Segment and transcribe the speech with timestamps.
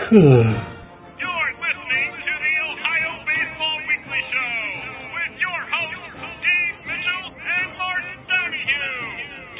[0.00, 0.16] Hmm.
[0.16, 4.56] You're listening to the Ohio Baseball Weekly Show
[5.12, 6.08] with your hosts,
[6.40, 8.96] Steve Mitchell and Mark Donahue.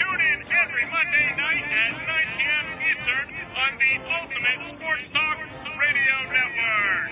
[0.00, 2.66] Tune in every Monday night at 9 p.m.
[2.88, 5.37] Eastern on the Ultimate Sports Talk
[5.76, 7.10] Radio Network.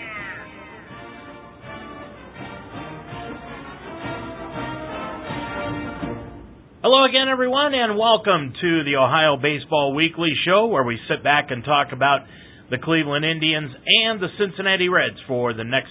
[6.80, 11.52] Hello again, everyone, and welcome to the Ohio Baseball Weekly Show, where we sit back
[11.52, 12.24] and talk about
[12.70, 15.90] the Cleveland Indians and the Cincinnati Reds for the next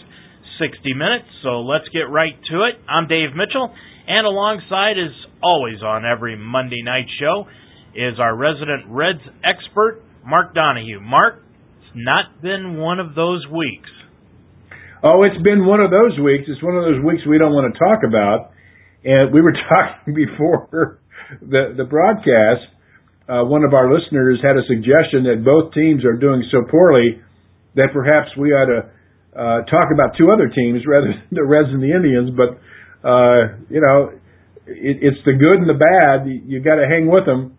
[0.61, 1.25] 60 minutes.
[1.43, 2.77] So let's get right to it.
[2.89, 3.73] I'm Dave Mitchell,
[4.07, 7.45] and alongside, as always on every Monday night show,
[7.95, 10.99] is our resident Reds expert, Mark Donahue.
[11.01, 11.43] Mark,
[11.81, 13.89] it's not been one of those weeks.
[15.03, 16.45] Oh, it's been one of those weeks.
[16.47, 18.51] It's one of those weeks we don't want to talk about.
[19.03, 20.99] And we were talking before
[21.41, 22.65] the the broadcast.
[23.27, 27.19] Uh, one of our listeners had a suggestion that both teams are doing so poorly
[27.75, 28.81] that perhaps we ought to
[29.35, 32.31] uh, talk about two other teams rather than the Reds and the Indians.
[32.31, 32.55] But
[33.03, 34.15] uh, you know,
[34.65, 36.27] it, it's the good and the bad.
[36.27, 37.57] You, got to hang with them,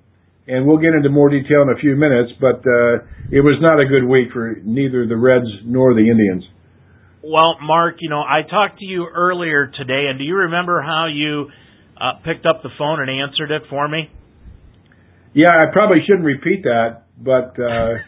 [0.49, 2.33] and we'll get into more detail in a few minutes.
[2.41, 6.45] But uh, it was not a good week for neither the Reds nor the Indians.
[7.23, 11.07] Well, Mark, you know, I talked to you earlier today, and do you remember how
[11.13, 11.51] you
[12.01, 14.11] uh, picked up the phone and answered it for me?
[15.35, 18.01] Yeah, I probably shouldn't repeat that, but uh,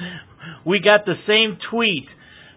[0.66, 2.08] we got the same tweet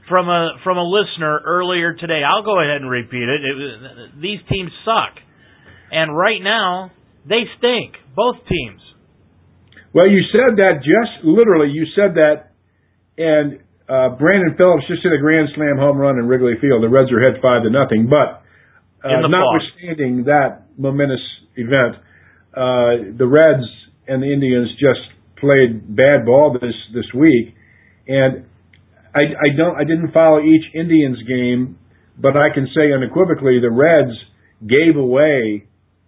[0.08, 2.22] from a from a listener earlier today.
[2.24, 3.42] I'll go ahead and repeat it.
[3.44, 5.18] it was, these teams suck,
[5.92, 6.92] and right now
[7.28, 7.96] they stink.
[8.16, 8.82] Both teams.
[9.94, 11.70] well, you said that just literally.
[11.72, 12.56] You said that,
[13.18, 16.82] and uh, Brandon Phillips just hit a grand slam home run in Wrigley Field.
[16.84, 18.08] The Reds are ahead five to nothing.
[18.10, 18.42] But
[19.06, 21.22] uh, notwithstanding that momentous
[21.56, 22.02] event,
[22.56, 23.68] uh, the Reds
[24.08, 25.02] and the Indians just
[25.39, 27.56] played bad ball this this week,
[28.08, 28.45] and
[29.14, 31.78] I, I don't I didn't follow each Indians game,
[32.17, 34.16] but I can say unequivocally the Reds
[34.62, 35.68] gave away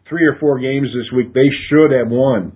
[0.10, 2.54] three or four games this week they should have won,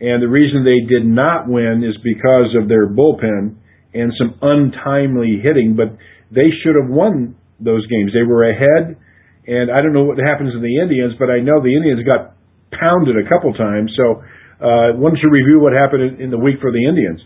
[0.00, 3.56] and the reason they did not win is because of their bullpen
[3.94, 5.96] and some untimely hitting, but
[6.34, 8.10] they should have won those games.
[8.12, 8.98] They were ahead,
[9.46, 12.34] and I don't know what happens to the Indians, but I know the Indians got
[12.74, 13.94] pounded a couple times.
[13.96, 14.22] So,
[14.64, 17.20] uh, why don't you review what happened in, the week for the Indians?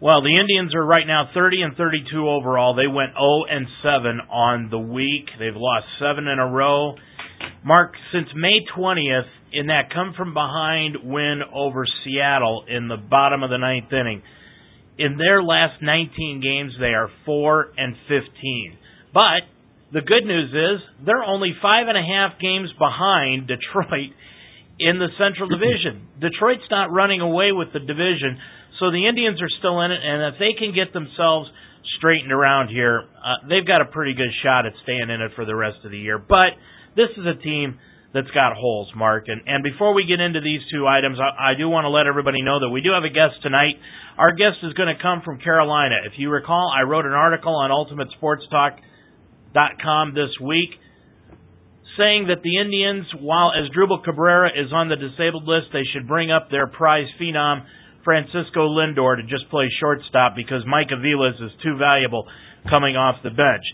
[0.00, 2.74] Well, the Indians are right now 30 and 32 overall.
[2.74, 5.26] They went 0 and 7 on the week.
[5.38, 6.94] They've lost seven in a row.
[7.64, 13.42] Mark, since May 20th, in that come from behind win over Seattle in the bottom
[13.42, 14.22] of the ninth inning,
[14.98, 18.78] in their last 19 games, they are 4 and 15.
[19.12, 19.50] But
[19.92, 24.14] the good news is they're only five and a half games behind Detroit
[24.78, 26.08] in the Central Division.
[26.20, 28.38] Detroit's not running away with the division,
[28.80, 30.00] so the Indians are still in it.
[30.02, 31.50] And if they can get themselves
[31.98, 35.44] straightened around here, uh, they've got a pretty good shot at staying in it for
[35.44, 36.18] the rest of the year.
[36.18, 36.54] But
[36.96, 37.78] this is a team
[38.12, 39.24] that's got holes, Mark.
[39.28, 42.06] And, and before we get into these two items, I, I do want to let
[42.06, 43.76] everybody know that we do have a guest tonight.
[44.18, 45.96] Our guest is going to come from Carolina.
[46.04, 50.68] If you recall, I wrote an article on UltimateSportsTalk.com this week
[51.98, 56.30] saying that the Indians, while Asdrubal Cabrera is on the disabled list, they should bring
[56.30, 57.64] up their prize phenom
[58.04, 62.26] Francisco Lindor to just play shortstop because Mike Aviles is too valuable
[62.68, 63.64] coming off the bench.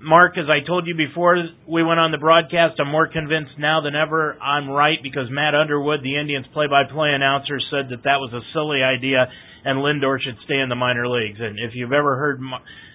[0.00, 3.80] Mark, as I told you before we went on the broadcast, I'm more convinced now
[3.80, 8.30] than ever I'm right because Matt Underwood, the Indians play-by-play announcer, said that that was
[8.34, 9.32] a silly idea
[9.64, 11.40] and Lindor should stay in the minor leagues.
[11.40, 12.40] And if you've ever heard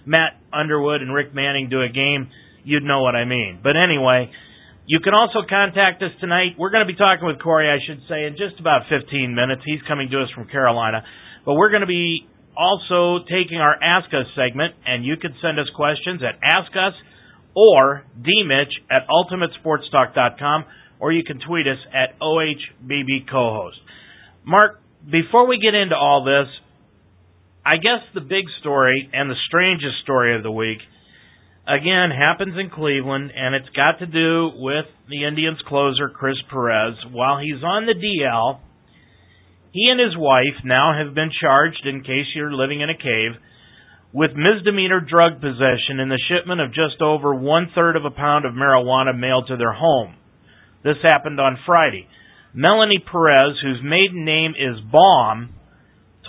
[0.05, 2.29] Matt Underwood and Rick Manning do a game,
[2.63, 3.59] you'd know what I mean.
[3.61, 4.31] But anyway,
[4.85, 6.57] you can also contact us tonight.
[6.57, 9.61] We're going to be talking with Corey, I should say, in just about 15 minutes.
[9.65, 11.03] He's coming to us from Carolina.
[11.45, 12.27] But we're going to be
[12.57, 16.93] also taking our Ask Us segment, and you can send us questions at Ask Us
[17.55, 20.65] or dmitch at ultimatesportstalk.com,
[20.99, 23.77] or you can tweet us at OHBB co-host.
[24.45, 26.47] Mark, before we get into all this,
[27.65, 30.79] I guess the big story and the strangest story of the week,
[31.69, 36.95] again, happens in Cleveland, and it's got to do with the Indians closer, Chris Perez.
[37.11, 38.59] While he's on the DL,
[39.71, 43.37] he and his wife now have been charged, in case you're living in a cave,
[44.11, 48.45] with misdemeanor drug possession in the shipment of just over one third of a pound
[48.45, 50.15] of marijuana mailed to their home.
[50.83, 52.07] This happened on Friday.
[52.53, 55.53] Melanie Perez, whose maiden name is Baum,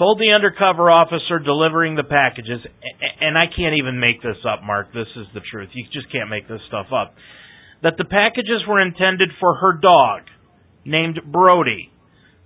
[0.01, 2.65] told the undercover officer delivering the packages,
[3.21, 4.95] and I can't even make this up, Mark.
[4.95, 5.69] This is the truth.
[5.75, 7.13] You just can't make this stuff up.
[7.83, 10.23] That the packages were intended for her dog,
[10.87, 11.93] named Brody.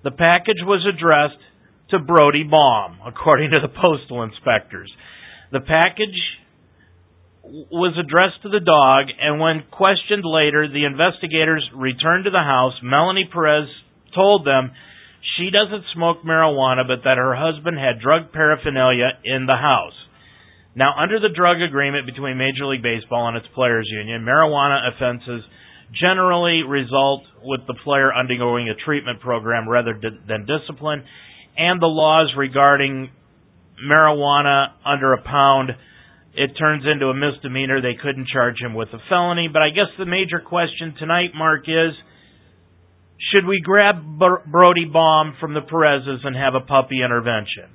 [0.02, 1.38] The package was addressed
[1.90, 4.90] to Brody Baum, according to the postal inspectors.
[5.52, 6.18] The package
[7.44, 12.74] was addressed to the dog, and when questioned later, the investigators returned to the house.
[12.82, 13.68] Melanie Perez
[14.12, 14.72] told them
[15.36, 19.96] she doesn't smoke marijuana, but that her husband had drug paraphernalia in the house.
[20.76, 25.42] Now, under the drug agreement between Major League Baseball and its players' union, marijuana offenses
[26.00, 31.04] generally result with the player undergoing a treatment program rather than discipline,
[31.56, 33.10] and the laws regarding
[33.82, 35.70] marijuana under a pound
[36.36, 37.80] it turns into a misdemeanor.
[37.80, 39.48] They couldn't charge him with a felony.
[39.52, 41.94] But I guess the major question tonight, Mark, is
[43.32, 47.70] should we grab Brody Baum from the Perez's and have a puppy intervention?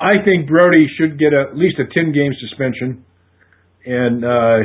[0.00, 3.04] I think Brody should get a, at least a 10 game suspension.
[3.84, 4.58] And, uh,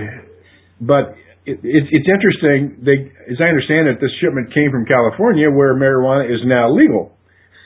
[0.79, 2.85] but it, it, it's interesting.
[2.85, 7.17] They, as I understand it, this shipment came from California where marijuana is now legal.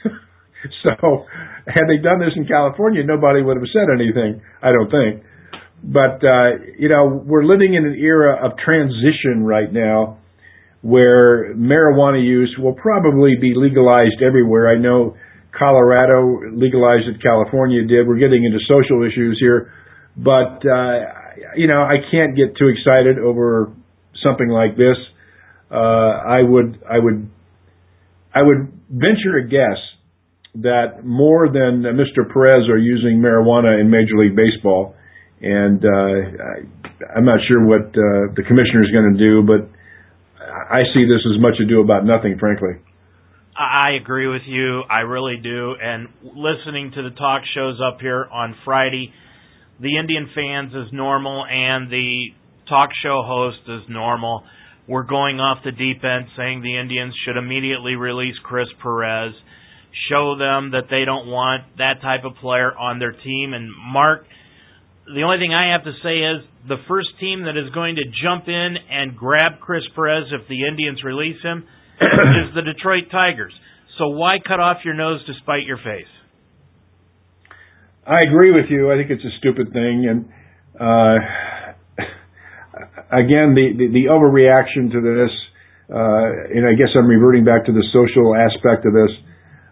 [0.84, 1.26] so,
[1.68, 5.24] had they done this in California, nobody would have said anything, I don't think.
[5.84, 10.18] But, uh, you know, we're living in an era of transition right now
[10.82, 14.70] where marijuana use will probably be legalized everywhere.
[14.70, 15.16] I know
[15.58, 18.08] Colorado legalized it, California did.
[18.08, 19.74] We're getting into social issues here.
[20.16, 23.74] But, uh, you know, I can't get too excited over
[24.24, 24.98] something like this.
[25.70, 27.30] Uh, I would, I would,
[28.34, 29.78] I would venture a guess
[30.62, 32.32] that more than Mr.
[32.32, 34.96] Perez are using marijuana in Major League Baseball.
[35.42, 39.70] And uh, I'm not sure what uh, the commissioner is going to do, but
[40.48, 42.80] I see this as much ado about nothing, frankly.
[43.58, 44.84] I agree with you.
[44.90, 45.76] I really do.
[45.82, 49.12] And listening to the talk shows up here on Friday,
[49.82, 52.28] the Indian fans is normal and the
[52.70, 54.44] talk show host is normal.
[54.88, 59.34] We're going off the deep end saying the Indians should immediately release Chris Perez
[60.10, 63.54] show them that they don't want that type of player on their team.
[63.54, 64.26] And Mark,
[65.08, 68.04] the only thing I have to say is the first team that is going to
[68.24, 71.64] jump in and grab Chris Perez if the Indians release him
[72.02, 73.54] is the Detroit Tigers.
[73.98, 76.12] So why cut off your nose to spite your face?
[78.06, 78.92] I agree with you.
[78.92, 80.20] I think it's a stupid thing, and
[80.80, 81.16] uh,
[83.12, 85.34] again, the, the the overreaction to this.
[85.88, 89.12] Uh, and I guess I'm reverting back to the social aspect of this.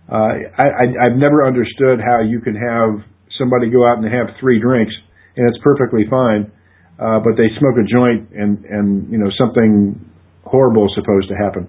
[0.08, 3.04] Uh, I, I, I've never understood how you can have
[3.38, 4.96] somebody go out and have three drinks
[5.36, 6.52] and it's perfectly fine,
[7.00, 10.00] uh, but they smoke a joint and and you know something
[10.44, 11.68] horrible is supposed to happen.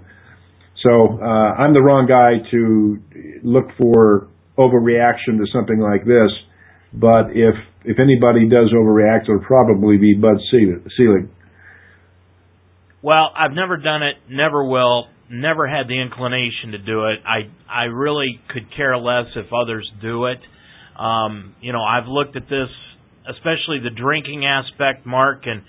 [0.83, 2.99] So uh, I'm the wrong guy to
[3.43, 4.29] look for
[4.59, 6.31] overreaction to something like this.
[6.93, 7.55] But if
[7.85, 11.29] if anybody does overreact, it'll probably be Bud Selig.
[13.03, 17.21] Well, I've never done it, never will never had the inclination to do it.
[17.27, 20.39] I I really could care less if others do it.
[20.99, 22.69] Um, you know, I've looked at this,
[23.29, 25.63] especially the drinking aspect, Mark, and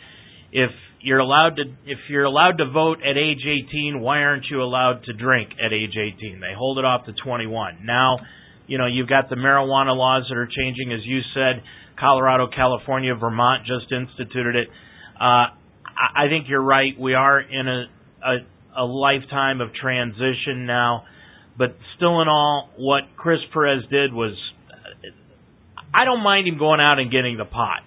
[0.52, 0.72] if
[1.02, 5.04] you're allowed to if you're allowed to vote at age 18, why aren't you allowed
[5.06, 6.40] to drink at age 18?
[6.40, 7.80] They hold it off to 21.
[7.84, 8.18] Now,
[8.68, 11.64] you know, you've got the marijuana laws that are changing, as you said.
[12.00, 14.68] Colorado, California, Vermont just instituted it.
[15.20, 15.50] Uh,
[15.96, 16.94] I think you're right.
[17.00, 17.86] We are in a,
[18.24, 18.38] a
[18.78, 21.04] a lifetime of transition now.
[21.58, 24.38] But still, in all, what Chris Perez did was,
[25.94, 27.82] I don't mind him going out and getting the pot,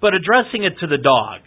[0.00, 1.40] but addressing it to the dog.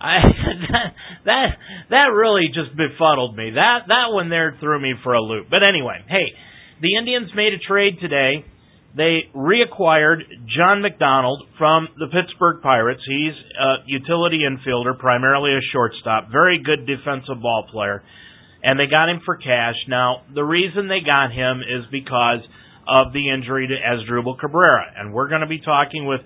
[0.00, 0.22] I,
[0.72, 0.94] that
[1.24, 1.48] that
[1.90, 3.50] that really just befuddled me.
[3.54, 5.48] That that one there threw me for a loop.
[5.50, 6.34] But anyway, hey,
[6.80, 8.44] the Indians made a trade today
[8.96, 10.22] they reacquired
[10.56, 13.02] John McDonald from the Pittsburgh Pirates.
[13.06, 18.02] He's a utility infielder, primarily a shortstop, very good defensive ball player,
[18.62, 19.76] and they got him for cash.
[19.88, 22.40] Now, the reason they got him is because
[22.88, 26.20] of the injury to Asdrubal Cabrera, and we're going to be talking with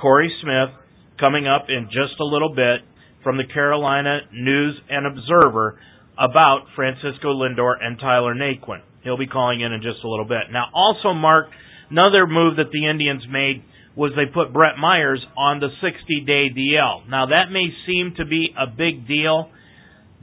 [0.00, 0.74] Corey Smith
[1.20, 2.80] coming up in just a little bit
[3.22, 5.78] from the Carolina News and Observer
[6.18, 8.80] about Francisco Lindor and Tyler Naquin.
[9.04, 10.50] He'll be calling in in just a little bit.
[10.50, 11.50] Now, also, Mark
[11.90, 13.62] Another move that the Indians made
[13.94, 17.08] was they put Brett Myers on the 60 day DL.
[17.08, 19.50] Now, that may seem to be a big deal,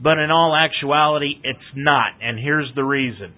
[0.00, 2.12] but in all actuality, it's not.
[2.20, 3.32] And here's the reason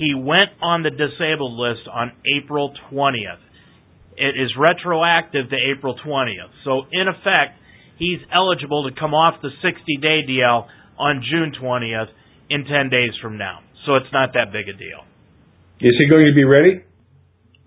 [0.00, 3.44] he went on the disabled list on April 20th.
[4.16, 6.48] It is retroactive to April 20th.
[6.64, 7.60] So, in effect,
[7.98, 10.66] he's eligible to come off the 60 day DL
[10.98, 12.08] on June 20th
[12.48, 13.60] in 10 days from now.
[13.84, 15.04] So, it's not that big a deal.
[15.80, 16.82] Is he going to be ready?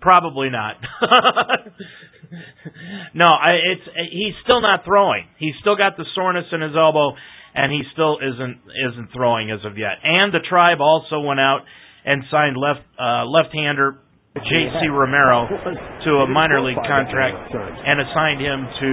[0.00, 0.74] Probably not.
[3.14, 5.26] no, I, it's he's still not throwing.
[5.38, 7.14] He's still got the soreness in his elbow,
[7.54, 8.58] and he still isn't
[8.90, 10.02] isn't throwing as of yet.
[10.02, 11.62] And the tribe also went out
[12.04, 13.98] and signed left uh, left-hander
[14.34, 14.90] J.C.
[14.90, 18.90] Romero to a minor league contract and assigned him to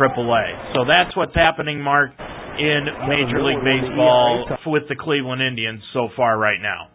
[0.00, 0.72] AAA.
[0.72, 2.10] So that's what's happening, Mark,
[2.58, 6.88] in Major League Baseball with the Cleveland Indians so far right now.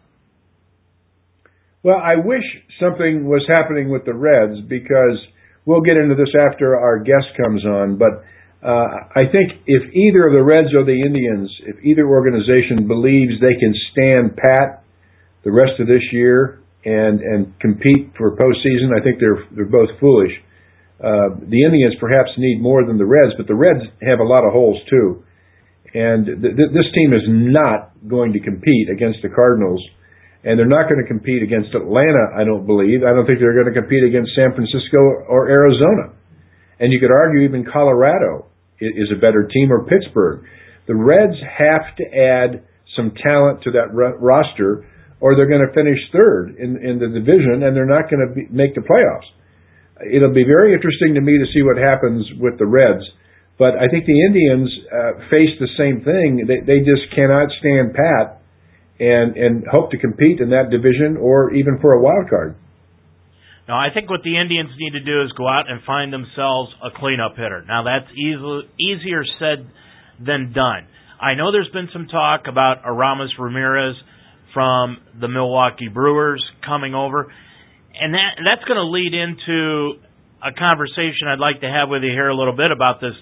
[1.84, 2.42] Well, I wish
[2.80, 5.20] something was happening with the Reds because
[5.64, 8.24] we'll get into this after our guest comes on, but
[8.64, 13.36] uh, I think if either of the Reds or the Indians, if either organization believes
[13.38, 14.83] they can stand pat
[15.44, 18.92] the rest of this year and and compete for postseason.
[18.92, 20.32] I think they're they're both foolish.
[21.00, 24.44] Uh, the Indians perhaps need more than the Reds, but the Reds have a lot
[24.44, 25.24] of holes too.
[25.92, 29.82] And th- th- this team is not going to compete against the Cardinals,
[30.44, 32.34] and they're not going to compete against Atlanta.
[32.34, 33.04] I don't believe.
[33.04, 34.98] I don't think they're going to compete against San Francisco
[35.28, 36.16] or Arizona.
[36.80, 38.46] And you could argue even Colorado
[38.80, 40.44] is a better team or Pittsburgh.
[40.86, 44.86] The Reds have to add some talent to that r- roster
[45.20, 48.30] or they're going to finish third in, in the division and they're not going to
[48.34, 49.28] be, make the playoffs.
[50.02, 53.04] It'll be very interesting to me to see what happens with the Reds.
[53.58, 56.42] But I think the Indians uh, face the same thing.
[56.46, 58.42] They, they just cannot stand pat
[58.98, 62.56] and and hope to compete in that division or even for a wild card.
[63.66, 66.70] Now, I think what the Indians need to do is go out and find themselves
[66.84, 67.64] a cleanup hitter.
[67.66, 69.70] Now, that's easy, easier said
[70.20, 70.86] than done.
[71.18, 73.96] I know there's been some talk about Aramis Ramirez
[74.54, 77.26] from the Milwaukee Brewers coming over.
[78.00, 80.00] And that that's going to lead into
[80.40, 83.14] a conversation I'd like to have with you here a little bit about this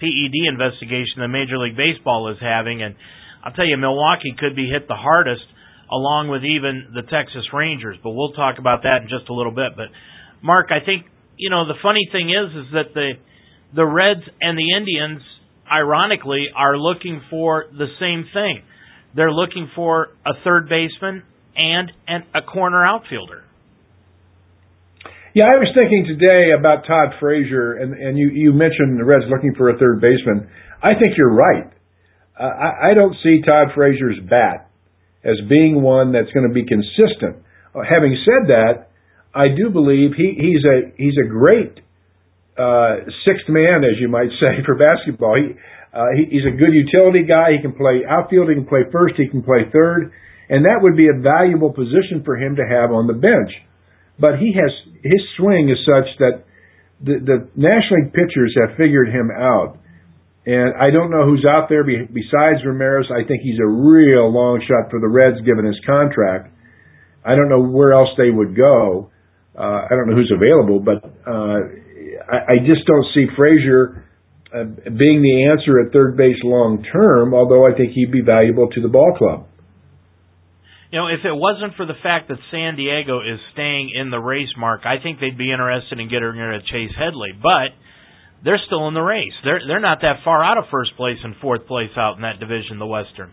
[0.00, 2.96] PED investigation that Major League Baseball is having and
[3.44, 5.42] I'll tell you Milwaukee could be hit the hardest
[5.90, 9.52] along with even the Texas Rangers, but we'll talk about that in just a little
[9.52, 9.76] bit.
[9.76, 9.92] But
[10.40, 13.12] Mark, I think you know the funny thing is is that the
[13.74, 15.22] the Reds and the Indians
[15.66, 18.62] ironically are looking for the same thing.
[19.14, 21.22] They're looking for a third baseman
[21.56, 23.44] and an, a corner outfielder.
[25.34, 29.24] Yeah, I was thinking today about Todd Frazier, and, and you, you mentioned the Reds
[29.28, 30.48] looking for a third baseman.
[30.82, 31.72] I think you're right.
[32.38, 34.68] Uh, I, I don't see Todd Frazier's bat
[35.24, 37.40] as being one that's going to be consistent.
[37.74, 38.92] Uh, having said that,
[39.34, 41.80] I do believe he, he's a he's a great
[42.58, 45.36] uh, sixth man, as you might say, for basketball.
[45.36, 45.56] He
[45.92, 47.52] uh, he, he's a good utility guy.
[47.52, 48.48] He can play outfield.
[48.48, 49.14] He can play first.
[49.20, 50.12] He can play third,
[50.48, 53.52] and that would be a valuable position for him to have on the bench.
[54.18, 54.72] But he has
[55.04, 56.44] his swing is such that
[57.02, 59.78] the, the National League pitchers have figured him out.
[60.44, 63.06] And I don't know who's out there be, besides Ramirez.
[63.10, 66.50] I think he's a real long shot for the Reds given his contract.
[67.24, 69.10] I don't know where else they would go.
[69.54, 71.58] Uh, I don't know who's available, but uh,
[72.26, 74.01] I, I just don't see Frazier
[74.52, 78.80] being the answer at third base long term, although I think he'd be valuable to
[78.80, 79.48] the ball club.
[80.92, 84.20] You know, if it wasn't for the fact that San Diego is staying in the
[84.20, 87.32] race, Mark, I think they'd be interested in getting rid of Chase Headley.
[87.32, 87.72] But
[88.44, 89.32] they're still in the race.
[89.42, 92.40] They're they're not that far out of first place and fourth place out in that
[92.40, 93.32] division, the Western.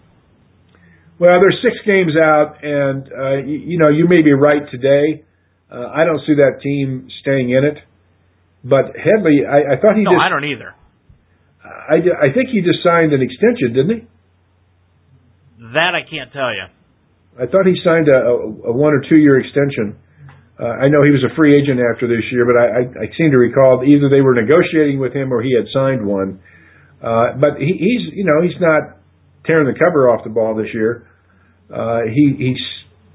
[1.20, 5.26] Well, they're six games out, and uh, you, you know you may be right today.
[5.70, 7.78] Uh, I don't see that team staying in it.
[8.64, 10.04] But Headley, I, I thought he.
[10.04, 10.79] No, just, I don't either.
[11.90, 14.02] I, I think he just signed an extension, didn't he?
[15.74, 16.70] That I can't tell you.
[17.36, 19.98] I thought he signed a, a one or two year extension.
[20.60, 23.18] Uh, I know he was a free agent after this year, but I, I, I
[23.18, 26.44] seem to recall either they were negotiating with him or he had signed one.
[27.02, 29.00] Uh, but he, he's, you know, he's not
[29.46, 31.08] tearing the cover off the ball this year.
[31.74, 32.64] Uh, he, he's,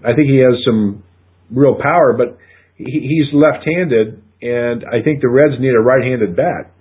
[0.00, 1.04] I think he has some
[1.50, 2.38] real power, but
[2.76, 6.73] he, he's left-handed, and I think the Reds need a right-handed bat.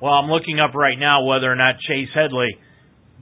[0.00, 2.54] Well, I'm looking up right now whether or not Chase Headley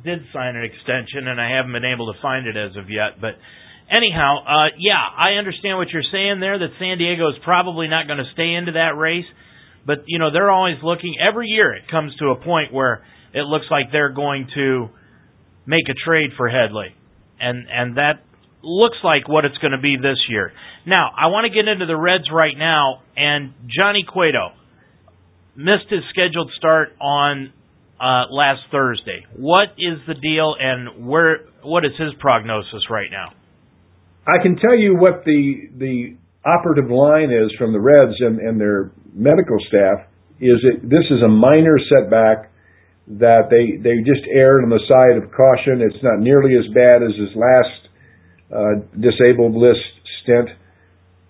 [0.04, 3.20] did sign an extension, and I haven't been able to find it as of yet.
[3.20, 3.40] But
[3.88, 6.58] anyhow, uh, yeah, I understand what you're saying there.
[6.58, 9.24] That San Diego is probably not going to stay into that race,
[9.86, 11.16] but you know they're always looking.
[11.16, 14.88] Every year it comes to a point where it looks like they're going to
[15.64, 16.94] make a trade for Headley,
[17.40, 18.20] and and that
[18.62, 20.52] looks like what it's going to be this year.
[20.84, 24.52] Now, I want to get into the Reds right now, and Johnny Cueto
[25.56, 27.52] missed his scheduled start on
[28.00, 29.24] uh, last Thursday.
[29.36, 31.48] What is the deal, and where?
[31.62, 33.32] What is his prognosis right now?
[34.26, 38.60] I can tell you what the the operative line is from the Reds and, and
[38.60, 40.06] their medical staff
[40.38, 42.52] is that this is a minor setback
[43.06, 45.80] that they they just erred on the side of caution.
[45.80, 47.80] It's not nearly as bad as his last
[48.52, 49.82] uh, disabled list
[50.22, 50.50] stint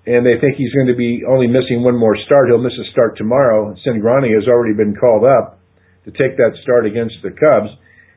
[0.07, 2.47] and they think he's going to be only missing one more start.
[2.47, 3.75] He'll miss a start tomorrow.
[3.83, 5.59] Cingrani has already been called up
[6.07, 7.75] to take that start against the Cubs,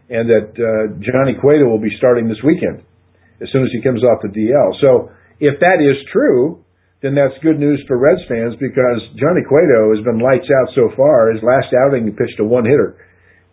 [0.09, 2.85] and that uh, Johnny Cueto will be starting this weekend.
[3.41, 4.69] as soon as he comes off the DL.
[4.79, 6.63] So if that is true,
[7.01, 10.91] then that's good news for Reds fans because Johnny Cueto has been lights out so
[10.99, 11.31] far.
[11.31, 12.99] His last outing, he pitched a one hitter.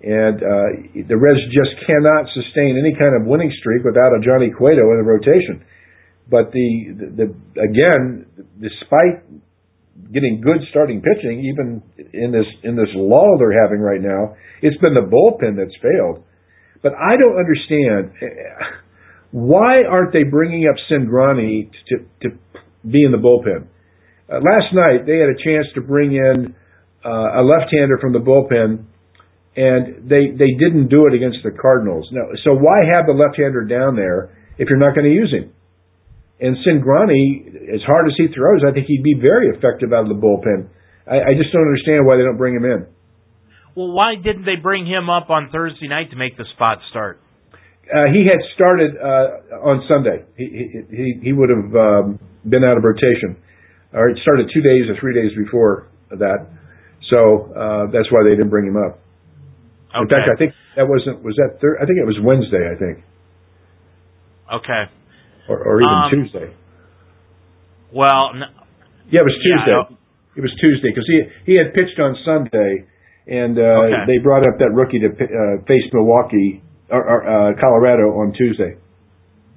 [0.02, 0.69] And uh,
[1.09, 4.99] the Reds just cannot sustain any kind of winning streak without a Johnny Cueto in
[5.00, 5.62] the rotation.
[6.28, 6.68] But the,
[6.99, 7.26] the, the
[7.61, 8.26] again,
[8.61, 9.23] despite
[10.12, 14.76] getting good starting pitching, even in this in this lull they're having right now, it's
[14.78, 16.25] been the bullpen that's failed.
[16.83, 18.12] But I don't understand
[19.30, 22.37] why aren't they bringing up Cingrani to to
[22.88, 23.66] be in the bullpen.
[24.28, 26.54] Uh, last night they had a chance to bring in
[27.04, 28.85] uh, a left-hander from the bullpen,
[29.56, 32.09] and they they didn't do it against the Cardinals.
[32.11, 35.52] Now, so why have the left-hander down there if you're not going to use him?
[36.38, 40.09] And Cingrani, as hard as he throws, I think he'd be very effective out of
[40.09, 40.69] the bullpen.
[41.09, 42.87] I, I just don't understand why they don't bring him in.
[43.75, 47.21] Well, why didn't they bring him up on Thursday night to make the spot start?
[47.87, 50.25] Uh, he had started uh, on Sunday.
[50.37, 53.38] He he he would have um, been out of rotation,
[53.93, 56.50] or it started two days or three days before that.
[57.11, 58.99] So uh, that's why they didn't bring him up.
[59.95, 60.02] Okay.
[60.02, 62.66] In fact, I think that wasn't was that thir- I think it was Wednesday.
[62.66, 63.05] I think.
[64.50, 64.90] Okay.
[65.49, 66.55] Or, or even um, Tuesday.
[67.93, 68.31] Well.
[68.35, 68.53] N-
[69.11, 69.71] yeah, it was Tuesday.
[69.71, 69.97] Yeah,
[70.37, 72.85] it was Tuesday because he he had pitched on Sunday,
[73.26, 74.03] and uh, okay.
[74.11, 78.76] they brought up that rookie to uh, face Milwaukee or, or uh, Colorado on Tuesday.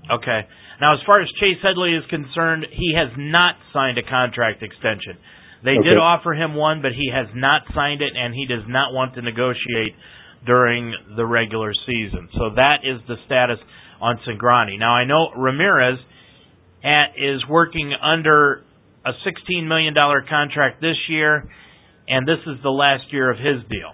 [0.10, 0.41] Okay.
[0.81, 5.17] Now, as far as Chase Headley is concerned, he has not signed a contract extension.
[5.63, 5.89] They Okay.
[5.89, 9.15] did offer him one, but he has not signed it, and he does not want
[9.15, 9.93] to negotiate
[10.46, 12.29] during the regular season.
[12.34, 13.60] So that is the status
[14.01, 14.79] on Cingrani.
[14.79, 16.00] Now, I know Ramirez
[16.84, 18.63] at, is working under
[19.06, 19.94] a $16 million
[20.29, 21.50] contract this year,
[22.08, 23.94] and this is the last year of his deal.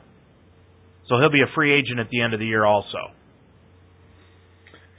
[1.08, 3.14] So he'll be a free agent at the end of the year also.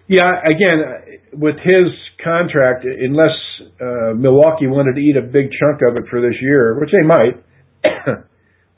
[0.09, 1.91] Yeah, again, with his
[2.23, 3.35] contract, unless
[3.81, 7.03] uh, Milwaukee wanted to eat a big chunk of it for this year, which they
[7.03, 7.43] might,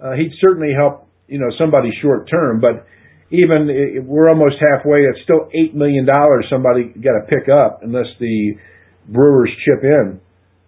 [0.00, 2.60] uh, he'd certainly help, you know, somebody short term.
[2.60, 2.86] But
[3.30, 5.04] even i- we're almost halfway.
[5.04, 8.56] It's still eight million dollars somebody got to pick up unless the
[9.08, 10.20] Brewers chip in.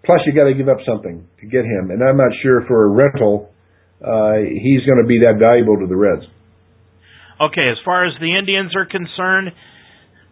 [0.04, 2.84] Plus, you got to give up something to get him, and I'm not sure for
[2.84, 3.50] a rental
[4.00, 6.24] uh, he's going to be that valuable to the Reds.
[7.40, 9.52] Okay, as far as the Indians are concerned,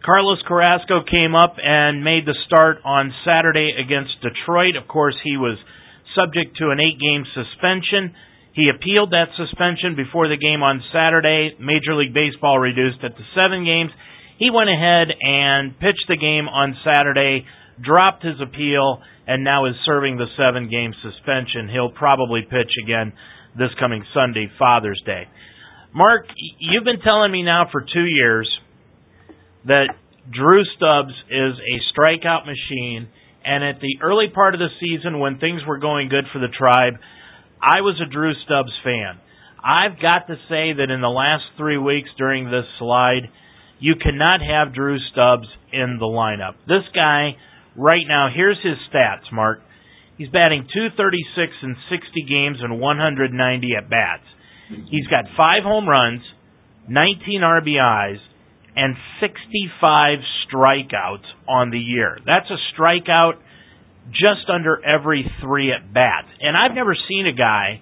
[0.05, 4.77] Carlos Carrasco came up and made the start on Saturday against Detroit.
[4.77, 5.59] Of course, he was
[6.17, 8.14] subject to an eight game suspension.
[8.59, 11.55] He appealed that suspension before the game on Saturday.
[11.62, 13.94] Major League Baseball reduced it to seven games.
[14.35, 17.47] He went ahead and pitched the game on Saturday,
[17.79, 18.99] dropped his appeal,
[19.31, 21.71] and now is serving the seven game suspension.
[21.71, 23.12] He'll probably pitch again
[23.55, 25.31] this coming Sunday, Father's Day.
[25.94, 26.27] Mark,
[26.59, 28.51] you've been telling me now for two years
[29.66, 29.94] that
[30.35, 33.07] Drew Stubbs is a strikeout machine,
[33.44, 36.51] and at the early part of the season when things were going good for the
[36.51, 36.99] tribe,
[37.62, 39.21] I was a Drew Stubbs fan.
[39.62, 43.29] I've got to say that in the last three weeks during this slide,
[43.81, 46.55] you cannot have Drew Stubbs in the lineup.
[46.66, 47.37] This guy,
[47.77, 49.61] right now, here's his stats, Mark.
[50.16, 54.27] He's batting 236 in 60 games and 190 at bats.
[54.90, 56.21] He's got five home runs,
[56.88, 58.18] 19 RBIs,
[58.77, 62.18] and 65 strikeouts on the year.
[62.27, 63.38] That's a strikeout
[64.11, 66.29] just under every three at bats.
[66.40, 67.81] And I've never seen a guy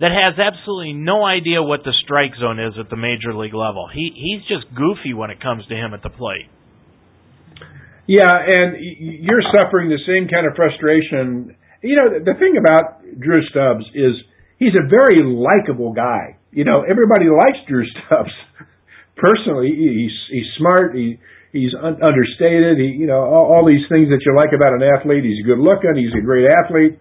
[0.00, 3.88] that has absolutely no idea what the strike zone is at the major league level.
[3.92, 6.50] He he's just goofy when it comes to him at the plate.
[8.06, 11.56] Yeah, and you're suffering the same kind of frustration.
[11.80, 14.12] You know, the thing about Drew Stubbs is
[14.58, 16.36] he's a very likable guy.
[16.50, 18.34] You know, everybody likes Drew Stubbs.
[19.16, 20.94] Personally, he's he's smart.
[20.94, 21.18] He
[21.54, 22.76] he's un- understated.
[22.76, 25.24] He you know all, all these things that you like about an athlete.
[25.24, 25.94] He's good looking.
[25.94, 26.98] He's a great athlete.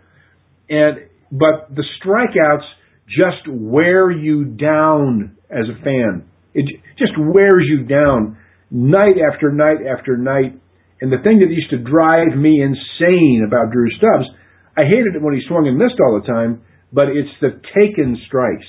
[0.69, 2.69] And but the strikeouts
[3.09, 6.29] just wear you down as a fan.
[6.53, 8.37] It just wears you down
[8.69, 10.61] night after night after night.
[11.01, 14.29] And the thing that used to drive me insane about Drew Stubbs,
[14.77, 16.61] I hated it when he swung and missed all the time,
[16.93, 18.65] but it's the taken strikes.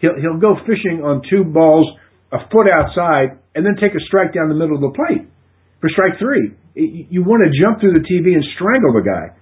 [0.00, 1.86] He'll he'll go fishing on two balls
[2.32, 5.26] a foot outside and then take a strike down the middle of the plate
[5.80, 6.54] for strike three.
[6.74, 9.34] You want to jump through the TV and strangle the guy.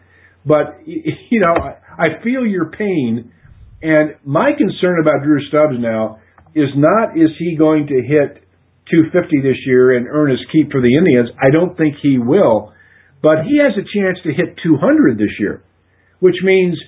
[0.46, 3.32] But you know, I feel your pain,
[3.82, 6.20] and my concern about Drew Stubbs now
[6.54, 8.42] is not is he going to hit
[8.88, 11.28] 250 this year and earn his keep for the Indians.
[11.36, 12.72] I don't think he will,
[13.20, 15.62] but he has a chance to hit 200 this year,
[16.20, 16.78] which means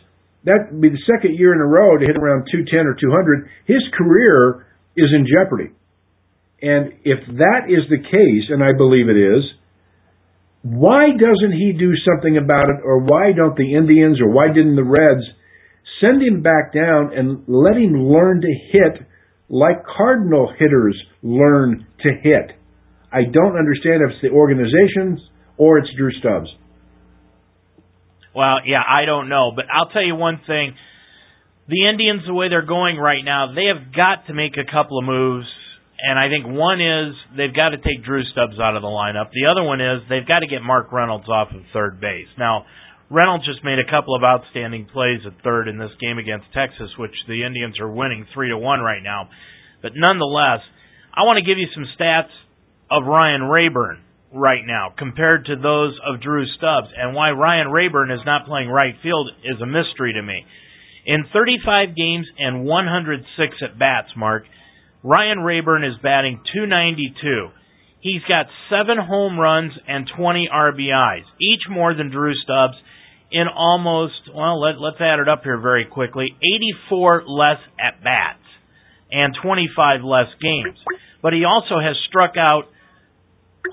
[0.45, 3.51] that would be the second year in a row to hit around 210 or 200.
[3.69, 4.65] His career
[4.97, 5.77] is in jeopardy.
[6.63, 9.45] And if that is the case, and I believe it is,
[10.63, 14.77] why doesn't he do something about it, or why don't the Indians, or why didn't
[14.77, 15.25] the Reds
[16.01, 19.07] send him back down and let him learn to hit
[19.49, 22.53] like Cardinal hitters learn to hit?
[23.11, 25.21] I don't understand if it's the organizations
[25.57, 26.49] or it's Drew Stubbs.
[28.37, 30.75] Well, yeah, I don't know, but I'll tell you one thing.
[31.69, 34.99] The Indians, the way they're going right now, they have got to make a couple
[34.99, 35.47] of moves
[36.09, 39.31] and I think one is they've got to take Drew Stubbs out of the lineup.
[39.33, 42.29] The other one is they've got to get Mark Reynolds off of third base.
[42.39, 42.65] Now,
[43.11, 46.89] Reynolds just made a couple of outstanding plays at third in this game against Texas,
[46.97, 49.29] which the Indians are winning three to one right now.
[49.83, 50.61] But nonetheless,
[51.13, 52.31] I want to give you some stats
[52.91, 54.01] of Ryan Raburn
[54.33, 58.69] right now compared to those of Drew Stubbs, and why Ryan Raburn is not playing
[58.69, 60.47] right field is a mystery to me.
[61.05, 64.45] In 35 games and 106 at bats, Mark.
[65.03, 67.49] Ryan Raburn is batting 292.
[68.01, 72.77] He's got seven home runs and 20 RBIs, each more than Drew Stubbs
[73.31, 76.35] in almost, well, let, let's add it up here very quickly
[76.83, 78.45] 84 less at bats
[79.11, 80.79] and 25 less games.
[81.23, 82.65] But he also has struck out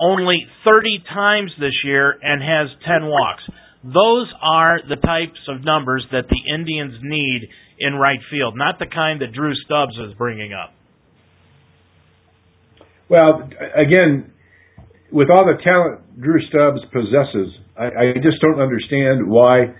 [0.00, 3.42] only 30 times this year and has 10 walks.
[3.82, 8.86] Those are the types of numbers that the Indians need in right field, not the
[8.86, 10.77] kind that Drew Stubbs is bringing up.
[13.08, 14.32] Well, again,
[15.10, 19.74] with all the talent Drew Stubbs possesses, I, I just don't understand why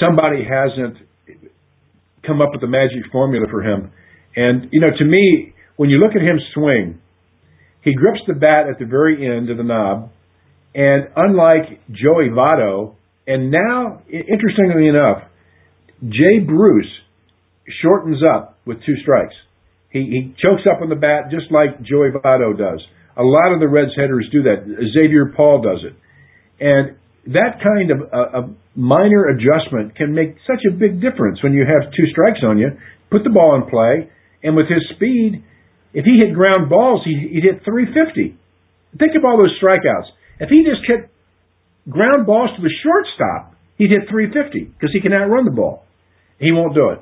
[0.00, 0.96] somebody hasn't
[2.26, 3.92] come up with the magic formula for him.
[4.34, 7.00] And, you know, to me, when you look at him swing,
[7.82, 10.10] he grips the bat at the very end of the knob,
[10.74, 15.22] and unlike Joey Votto, and now, interestingly enough,
[16.02, 16.90] Jay Bruce
[17.80, 19.34] shortens up with two strikes.
[19.96, 22.84] He, he chokes up on the bat just like Joey Votto does.
[23.16, 24.60] A lot of the Reds hitters do that.
[24.92, 25.96] Xavier Paul does it.
[26.60, 27.00] And
[27.32, 31.56] that kind of uh, a, a minor adjustment can make such a big difference when
[31.56, 32.76] you have two strikes on you.
[33.10, 35.42] Put the ball in play, and with his speed,
[35.94, 38.36] if he hit ground balls, he, he'd hit 350.
[38.98, 40.12] Think of all those strikeouts.
[40.40, 41.08] If he just hit
[41.88, 45.84] ground balls to the shortstop, he'd hit 350 because he can outrun the ball.
[46.38, 47.00] He won't do it.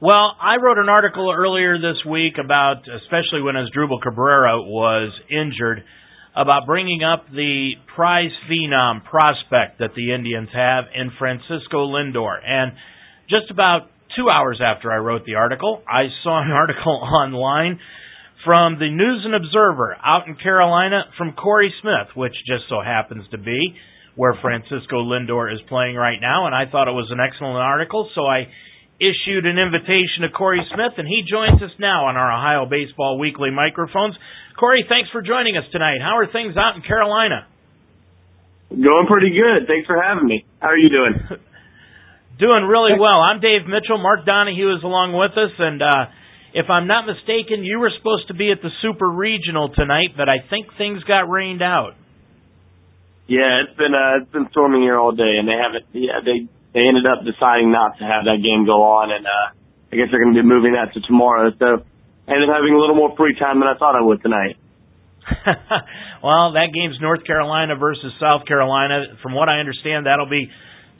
[0.00, 5.82] Well, I wrote an article earlier this week about, especially when Asdrubal Cabrera was injured,
[6.36, 12.38] about bringing up the prize phenom prospect that the Indians have in Francisco Lindor.
[12.46, 12.78] And
[13.28, 17.80] just about two hours after I wrote the article, I saw an article online
[18.44, 23.24] from the News and Observer out in Carolina from Corey Smith, which just so happens
[23.32, 23.74] to be
[24.14, 26.46] where Francisco Lindor is playing right now.
[26.46, 28.46] And I thought it was an excellent article, so I
[28.98, 33.18] issued an invitation to Corey Smith, and he joins us now on our Ohio Baseball
[33.18, 34.18] Weekly microphones.
[34.58, 36.02] Corey, thanks for joining us tonight.
[36.02, 37.46] How are things out in Carolina?
[38.70, 39.70] Going pretty good.
[39.70, 40.44] Thanks for having me.
[40.58, 41.14] How are you doing?
[42.42, 43.22] doing really well.
[43.22, 44.02] I'm Dave Mitchell.
[44.02, 46.10] Mark Donahue is along with us, and uh,
[46.52, 50.28] if I'm not mistaken, you were supposed to be at the Super Regional tonight, but
[50.28, 51.94] I think things got rained out.
[53.28, 55.84] Yeah, it's been uh, it's been storming here all day, and they haven't.
[55.92, 59.50] Yeah, they they ended up deciding not to have that game go on, and uh,
[59.90, 61.50] I guess they're going to be moving that to tomorrow.
[61.58, 61.82] So
[62.30, 64.54] ended up having a little more free time than I thought I would tonight.
[66.22, 69.18] well, that game's North Carolina versus South Carolina.
[69.26, 70.46] From what I understand, that'll be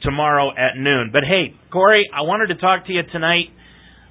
[0.03, 1.15] tomorrow at noon.
[1.15, 3.55] But hey, Corey, I wanted to talk to you tonight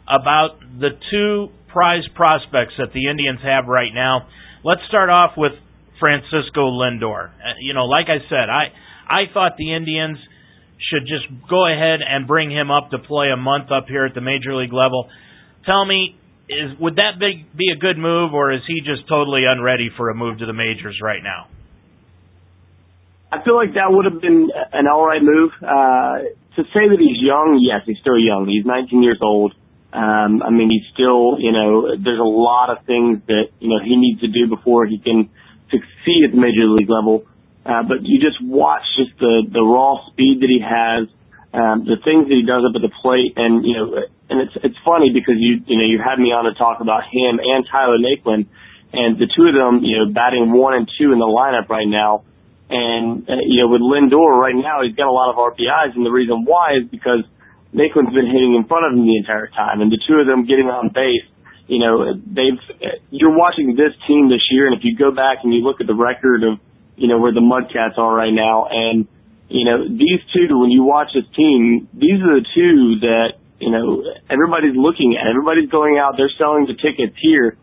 [0.09, 4.27] about the two prize prospects that the Indians have right now.
[4.65, 5.53] Let's start off with
[6.01, 7.29] Francisco Lindor.
[7.29, 8.73] Uh, you know, like I said, I
[9.05, 10.19] I thought the Indians
[10.79, 14.15] should just go ahead and bring him up to play a month up here at
[14.15, 15.11] the major league level.
[15.67, 16.17] Tell me,
[16.49, 20.09] is would that be, be a good move, or is he just totally unready for
[20.09, 21.49] a move to the majors right now?
[23.31, 25.53] I feel like that would have been an all right move.
[25.61, 28.49] Uh, to say that he's young, yes, he's still young.
[28.49, 29.53] He's 19 years old.
[29.93, 33.81] Um, I mean, he's still, you know, there's a lot of things that you know
[33.85, 35.29] he needs to do before he can
[35.71, 37.25] succeed at the major league level.
[37.69, 41.05] Uh, but you just watch just the, the raw speed that he has,
[41.53, 43.93] um, the things that he does up at the plate, and you know,
[44.33, 47.05] and it's it's funny because you you know you had me on to talk about
[47.05, 48.49] him and Tyler Naquin,
[48.97, 51.89] and the two of them you know batting one and two in the lineup right
[51.89, 52.25] now,
[52.73, 56.09] and uh, you know with Lindor right now he's got a lot of RBIs, and
[56.09, 57.21] the reason why is because
[57.77, 60.49] Naquin's been hitting in front of him the entire time, and the two of them
[60.49, 61.29] getting on base.
[61.69, 62.57] You know, they've,
[63.13, 65.87] you're watching this team this year, and if you go back and you look at
[65.87, 66.57] the record of
[66.99, 68.67] you know, where the Mudcats are right now.
[68.71, 69.07] And,
[69.49, 73.71] you know, these two, when you watch this team, these are the two that, you
[73.71, 75.27] know, everybody's looking at.
[75.31, 77.57] Everybody's going out, they're selling the tickets here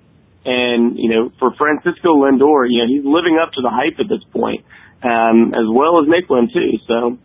[0.45, 4.07] And, you know, for Francisco Lindor, you know, he's living up to the hype at
[4.07, 4.63] this point,
[5.01, 7.17] um, as well as Naquin too, so.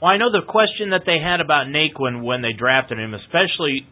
[0.00, 3.88] Well, I know the question that they had about Naquin when they drafted him, especially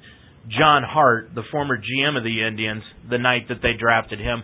[0.47, 4.43] John Hart, the former GM of the Indians, the night that they drafted him,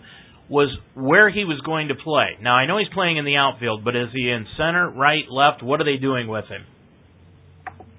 [0.48, 2.40] was where he was going to play.
[2.40, 5.62] Now, I know he's playing in the outfield, but is he in center, right, left?
[5.62, 6.64] What are they doing with him?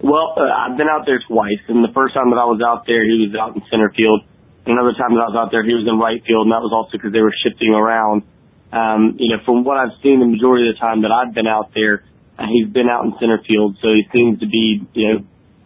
[0.01, 2.87] Well, uh, I've been out there twice, and the first time that I was out
[2.87, 4.25] there, he was out in center field.
[4.65, 6.71] Another time that I was out there, he was in right field, and that was
[6.73, 8.23] also because they were shifting around.
[8.71, 11.49] Um, you know, from what I've seen, the majority of the time that I've been
[11.49, 12.05] out there,
[12.37, 15.17] uh, he's been out in center field, so he seems to be, you know,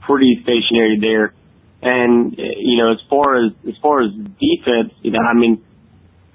[0.07, 1.35] pretty stationary there.
[1.83, 5.61] And uh, you know, as far as as far as defense, you know, I mean,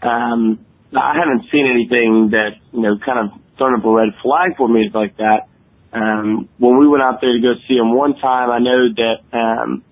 [0.02, 0.64] um,
[0.96, 4.68] I haven't seen anything that, you know, kind of thrown up a red flag for
[4.68, 5.48] me like that.
[5.92, 9.18] Um, when we went out there to go see him one time, I know that,
[9.32, 9.84] um,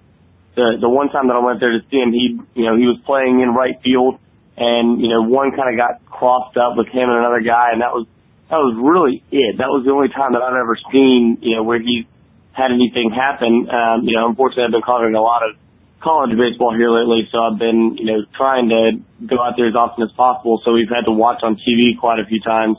[0.54, 2.88] the, the one time that I went there to see him, he, you know, he
[2.88, 4.18] was playing in right field
[4.56, 7.82] and, you know, one kind of got crossed up with him and another guy and
[7.82, 8.06] that was,
[8.48, 9.58] that was really it.
[9.58, 12.08] That was the only time that I've ever seen, you know, where he
[12.52, 13.68] had anything happen.
[13.68, 15.56] Um, you know, unfortunately I've been covering a lot of
[16.02, 19.74] college baseball here lately, so I've been, you know, trying to go out there as
[19.74, 20.60] often as possible.
[20.64, 22.76] So we've had to watch on TV quite a few times,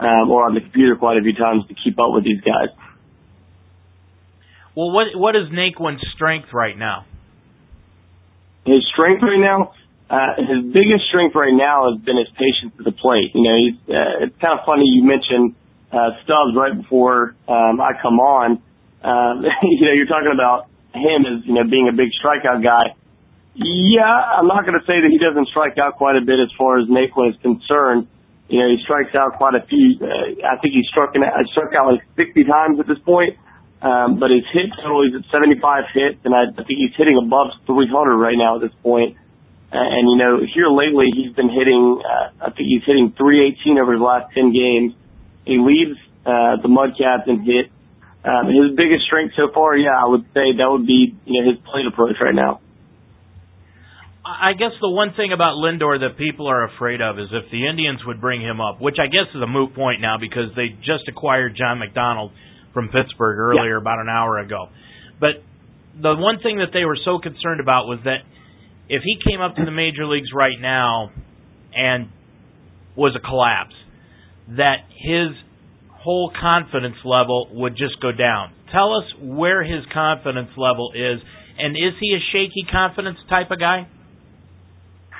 [0.00, 2.70] um, or on the computer quite a few times to keep up with these guys.
[4.74, 7.04] Well, what what is Naquin's strength right now?
[8.64, 9.74] His strength right now,
[10.08, 13.34] uh, his biggest strength right now has been his patience at the plate.
[13.34, 15.54] You know, he's, uh, it's kind of funny you mentioned
[15.92, 18.62] uh, Stubbs right before um, I come on.
[19.02, 22.94] Um, you know, you're talking about him as, you know, being a big strikeout guy.
[23.54, 26.48] Yeah, I'm not going to say that he doesn't strike out quite a bit as
[26.56, 28.08] far as Naquin is concerned.
[28.48, 30.00] You know, he strikes out quite a few.
[30.00, 33.36] Uh, I think he's struck, in, uh, struck out like 60 times at this point.
[33.82, 35.58] Um, but his hit total, he's at 75
[35.92, 39.18] hits, and I, I think he's hitting above 300 right now at this point.
[39.72, 43.80] Uh, and, you know, here lately, he's been hitting, uh, I think he's hitting 318
[43.80, 44.94] over his last 10 games.
[45.44, 47.71] He leads uh, the Mudcats in hit
[48.24, 51.50] um, his biggest strength so far, yeah, I would say that would be you know
[51.50, 52.60] his plate approach right now.
[54.24, 57.66] I guess the one thing about Lindor that people are afraid of is if the
[57.66, 60.68] Indians would bring him up, which I guess is a moot point now because they
[60.78, 62.30] just acquired John McDonald
[62.72, 63.82] from Pittsburgh earlier yeah.
[63.82, 64.68] about an hour ago.
[65.18, 65.42] But
[66.00, 68.22] the one thing that they were so concerned about was that
[68.88, 71.10] if he came up to the major leagues right now
[71.74, 72.08] and
[72.96, 73.74] was a collapse,
[74.56, 75.34] that his
[76.02, 78.52] whole confidence level would just go down.
[78.72, 81.22] Tell us where his confidence level is,
[81.58, 83.86] and is he a shaky confidence type of guy?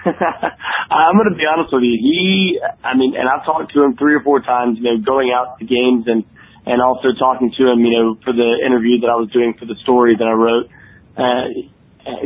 [0.04, 1.94] I'm going to be honest with you.
[1.94, 5.30] He, I mean, and I've talked to him three or four times, you know, going
[5.30, 6.24] out to games and
[6.64, 9.66] and also talking to him, you know, for the interview that I was doing for
[9.66, 10.70] the story that I wrote.
[11.18, 11.46] Uh,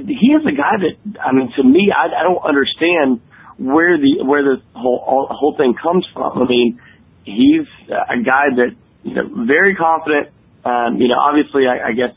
[0.04, 3.20] he is a guy that, I mean, to me, I, I don't understand
[3.56, 6.44] where the where this whole whole thing comes from.
[6.44, 6.80] I mean,
[7.26, 8.70] he's a guy that
[9.02, 10.30] you know very confident.
[10.64, 12.14] Um, you know, obviously, I, I guess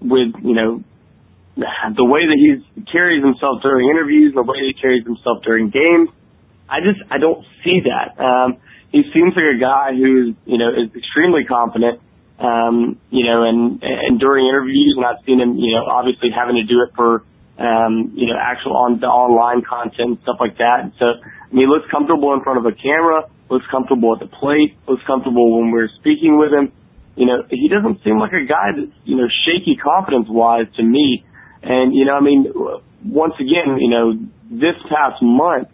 [0.00, 0.82] with you know
[1.56, 6.08] the way that he carries himself during interviews, the way he carries himself during games,
[6.68, 8.18] I just I don't see that.
[8.18, 8.58] Um,
[8.90, 12.00] he seems like a guy who's you know is extremely confident.
[12.38, 16.56] Um, you know, and and during interviews, and I've seen him, you know, obviously having
[16.56, 17.24] to do it for
[17.58, 20.94] um, you know, actual on the online content, stuff like that.
[20.98, 24.26] So, I mean, he looks comfortable in front of a camera looks comfortable at the
[24.26, 26.72] plate, looks comfortable when we're speaking with him.
[27.16, 30.82] You know, he doesn't seem like a guy that's, you know, shaky confidence wise to
[30.82, 31.24] me.
[31.62, 32.52] And, you know, I mean,
[33.04, 34.14] once again, you know,
[34.50, 35.68] this past month,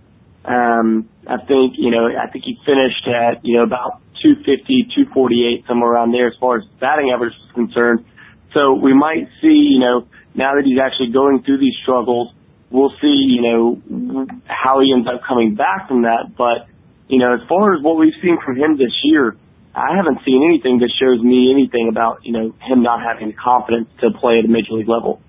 [0.45, 5.65] um, I think, you know, I think he finished at, you know, about 250, 248,
[5.69, 8.05] somewhere around there as far as batting average is concerned.
[8.53, 12.33] So we might see, you know, now that he's actually going through these struggles,
[12.71, 16.33] we'll see, you know, how he ends up coming back from that.
[16.37, 16.69] But,
[17.09, 19.37] you know, as far as what we've seen from him this year,
[19.75, 23.37] I haven't seen anything that shows me anything about, you know, him not having the
[23.37, 25.21] confidence to play at a major league level.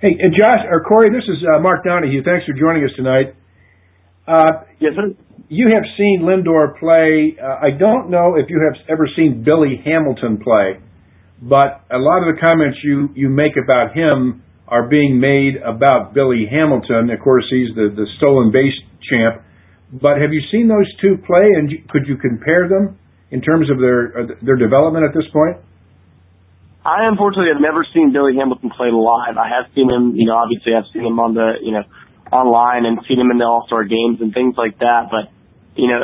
[0.00, 2.22] Hey, and Josh or Corey, this is uh, Mark Donahue.
[2.22, 3.34] Thanks for joining us tonight.
[4.26, 5.14] Uh, yes, sir.
[5.48, 7.36] You have seen Lindor play.
[7.40, 10.78] Uh, I don't know if you have ever seen Billy Hamilton play,
[11.40, 16.12] but a lot of the comments you you make about him are being made about
[16.12, 17.10] Billy Hamilton.
[17.10, 18.76] Of course, he's the the stolen base
[19.08, 19.42] champ.
[19.92, 22.98] But have you seen those two play, and could you compare them
[23.30, 25.56] in terms of their uh, their development at this point?
[26.84, 29.36] I unfortunately have never seen Billy Hamilton play live.
[29.36, 31.84] I have seen him, you know, obviously I've seen him on the, you know,
[32.32, 35.08] online and seen him in the All Star games and things like that.
[35.10, 35.32] But
[35.76, 36.00] you know,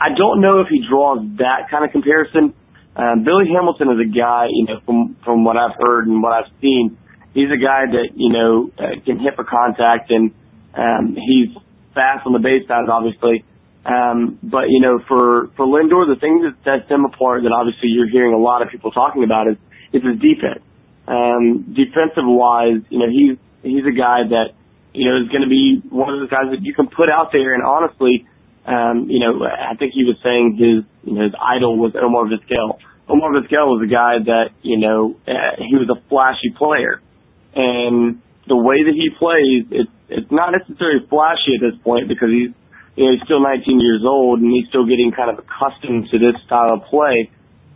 [0.00, 2.54] I don't know if he draws that kind of comparison.
[2.94, 6.32] Um, Billy Hamilton is a guy, you know, from from what I've heard and what
[6.32, 6.98] I've seen,
[7.34, 10.30] he's a guy that you know uh, can hit for contact and
[10.74, 11.54] Um, he's
[11.94, 13.44] fast on the base side, obviously.
[13.84, 17.92] Um, but you know, for for Lindor, the thing that sets him apart that obviously
[17.92, 19.56] you're hearing a lot of people talking about is
[19.92, 20.64] is his defense.
[21.06, 24.56] Um, defensive wise, you know, he's he's a guy that
[24.96, 27.28] you know is going to be one of those guys that you can put out
[27.32, 27.52] there.
[27.52, 28.24] And honestly,
[28.64, 32.24] um, you know, I think he was saying his you know his idol was Omar
[32.24, 32.80] Vizquel.
[33.04, 37.04] Omar Vizquel was a guy that you know uh, he was a flashy player,
[37.52, 42.28] and the way that he plays, it's it's not necessarily flashy at this point because
[42.28, 42.52] he's
[42.96, 46.18] you know, he's still 19 years old and he's still getting kind of accustomed to
[46.18, 47.30] this style of play.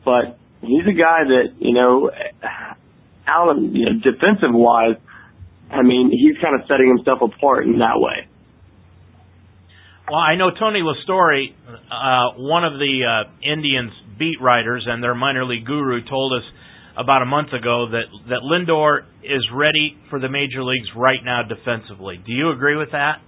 [0.04, 2.10] But he's a guy that, you know,
[3.26, 4.96] out you know, defensive wise,
[5.70, 8.28] I mean, he's kind of setting himself apart in that way.
[10.08, 15.14] Well, I know Tony Lastoria, uh, one of the uh, Indians beat writers and their
[15.14, 16.46] minor league guru, told us
[16.98, 21.42] about a month ago that that Lindor is ready for the major leagues right now
[21.46, 22.18] defensively.
[22.18, 23.22] Do you agree with that?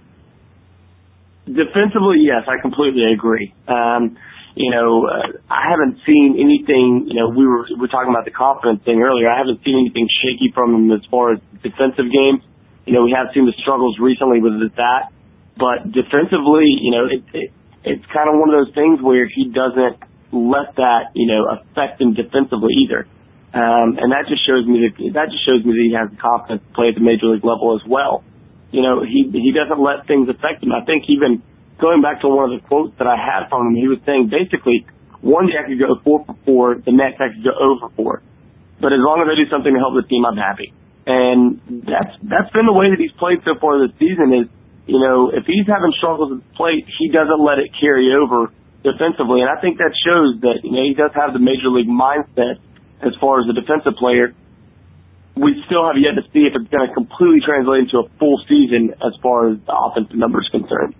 [1.47, 3.55] Defensively, yes, I completely agree.
[3.67, 4.19] Um,
[4.53, 7.07] you know, uh, I haven't seen anything.
[7.07, 9.31] You know, we were we were talking about the confidence thing earlier.
[9.31, 12.43] I haven't seen anything shaky from him as far as defensive games.
[12.85, 15.15] You know, we have seen the struggles recently with that,
[15.55, 17.49] but defensively, you know, it, it
[17.87, 20.03] it's kind of one of those things where he doesn't
[20.35, 23.07] let that you know affect him defensively either.
[23.51, 26.19] Um, and that just shows me that that just shows me that he has the
[26.19, 28.23] confidence to play at the major league level as well
[28.71, 30.71] you know, he he doesn't let things affect him.
[30.71, 31.43] I think even
[31.79, 34.31] going back to one of the quotes that I had from him, he was saying
[34.31, 34.87] basically
[35.19, 38.23] one day I could go four for four, the next I could go over four.
[38.79, 40.71] But as long as I do something to help the team, I'm happy.
[41.05, 44.31] And that's that's been the way that he's played so far this season.
[44.31, 44.47] Is
[44.87, 48.55] you know if he's having struggles at the plate, he doesn't let it carry over
[48.87, 51.91] defensively, and I think that shows that you know he does have the major league
[51.91, 52.63] mindset
[53.03, 54.33] as far as the defensive player
[55.35, 58.41] we still have yet to see if it's going to completely translate into a full
[58.49, 60.95] season as far as the offensive numbers concerned.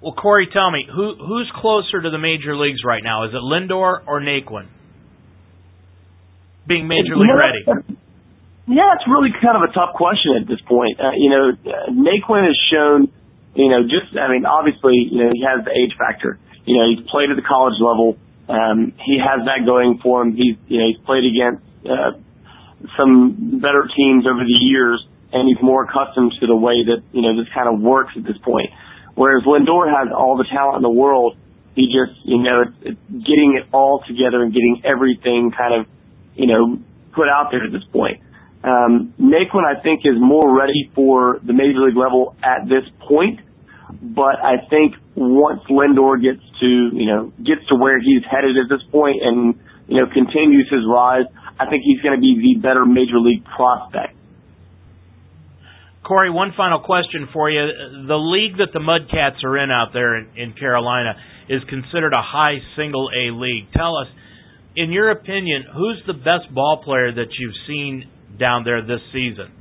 [0.00, 3.26] Well, Corey, tell me who who's closer to the major leagues right now?
[3.26, 4.70] Is it Lindor or Naquin?
[6.68, 7.98] Being major league ready.
[8.68, 11.00] Yeah, it's really kind of a tough question at this point.
[11.00, 11.56] Uh, you know,
[11.90, 13.08] Naquin has shown,
[13.56, 16.38] you know, just I mean, obviously, you know, he has the age factor.
[16.64, 18.14] You know, he's played at the college level.
[18.48, 20.34] Um, he has that going for him.
[20.34, 22.16] He's you know he's played against uh,
[22.96, 27.22] some better teams over the years, and he's more accustomed to the way that you
[27.22, 28.70] know this kind of works at this point.
[29.14, 31.36] Whereas Lindor has all the talent in the world,
[31.74, 35.86] he just you know it's, it's getting it all together and getting everything kind of
[36.34, 36.78] you know
[37.12, 38.22] put out there at this point.
[38.64, 43.40] Um, Naquin, I think, is more ready for the major league level at this point.
[44.02, 48.70] But I think once Lindor gets to, you know, gets to where he's headed at
[48.70, 51.26] this point and, you know, continues his rise,
[51.58, 54.14] I think he's going to be the better major league prospect.
[56.06, 57.60] Corey, one final question for you.
[58.06, 61.14] The league that the Mudcats are in out there in, in Carolina
[61.48, 63.72] is considered a high single A league.
[63.76, 64.06] Tell us,
[64.76, 69.52] in your opinion, who's the best ball player that you've seen down there this season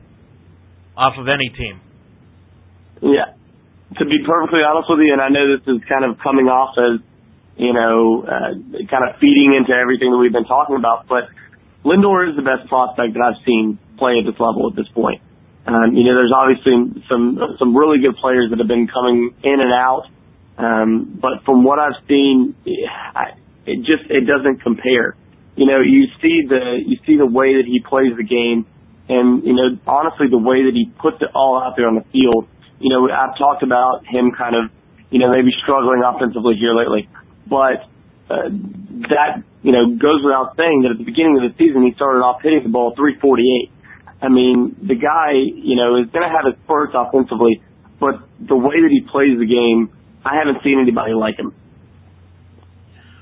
[0.96, 1.82] off of any team?
[3.02, 3.37] Yeah.
[3.96, 6.76] To be perfectly honest with you, and I know this is kind of coming off
[6.76, 7.00] as,
[7.56, 8.52] you know, uh,
[8.92, 11.32] kind of feeding into everything that we've been talking about, but
[11.88, 15.24] Lindor is the best prospect that I've seen play at this level at this point.
[15.68, 19.58] Um, you know, there's obviously some some really good players that have been coming in
[19.60, 20.08] and out,
[20.58, 25.16] um, but from what I've seen, it just it doesn't compare.
[25.56, 28.66] You know, you see the you see the way that he plays the game,
[29.10, 32.06] and you know, honestly, the way that he puts it all out there on the
[32.12, 32.48] field.
[32.80, 34.70] You know, I've talked about him kind of,
[35.10, 37.10] you know, maybe struggling offensively here lately,
[37.50, 37.90] but
[38.30, 38.52] uh,
[39.08, 42.20] that you know goes without saying that at the beginning of the season he started
[42.20, 43.72] off hitting the ball 348.
[44.20, 47.64] I mean, the guy you know is going to have his spurts offensively,
[48.00, 49.90] but the way that he plays the game,
[50.26, 51.56] I haven't seen anybody like him.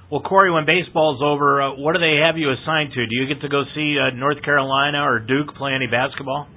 [0.09, 3.01] Well, Corey, when baseball's over, uh, what do they have you assigned to?
[3.05, 6.47] Do you get to go see uh, North Carolina or Duke play any basketball?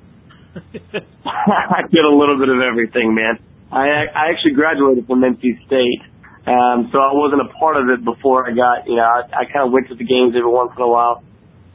[1.26, 3.38] I did a little bit of everything, man.
[3.70, 6.02] I I actually graduated from NC State,
[6.48, 9.44] um, so I wasn't a part of it before I got, you know, I, I
[9.52, 11.20] kind of went to the games every once in a while.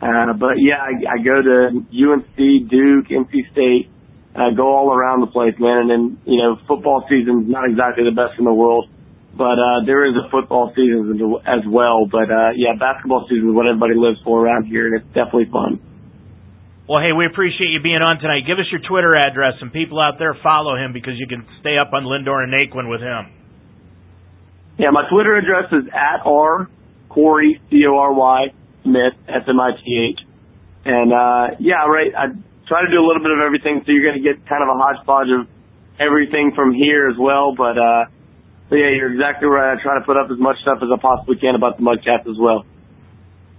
[0.01, 2.37] Uh, but yeah, I, I go to UNC,
[2.73, 3.93] Duke, NC State,
[4.33, 5.85] uh, go all around the place, man.
[5.85, 8.89] And then, you know, football season's not exactly the best in the world,
[9.37, 12.09] but, uh, there is a football season as well.
[12.09, 15.53] But, uh, yeah, basketball season is what everybody lives for around here, and it's definitely
[15.53, 15.77] fun.
[16.83, 18.43] Well, hey, we appreciate you being on tonight.
[18.43, 21.79] Give us your Twitter address, and people out there follow him because you can stay
[21.79, 23.31] up on Lindor and Naquin with him.
[24.77, 26.67] Yeah, my Twitter address is at R
[27.07, 28.51] Corey C O R Y
[28.83, 30.19] Smith S M I T H.
[30.83, 32.11] And uh yeah, right.
[32.11, 32.35] I
[32.67, 34.67] try to do a little bit of everything, so you're going to get kind of
[34.67, 35.47] a hodgepodge of
[36.03, 37.55] everything from here as well.
[37.55, 38.11] But uh,
[38.67, 39.71] but yeah, you're exactly right.
[39.71, 42.27] I try to put up as much stuff as I possibly can about the Mudcats
[42.27, 42.65] as well.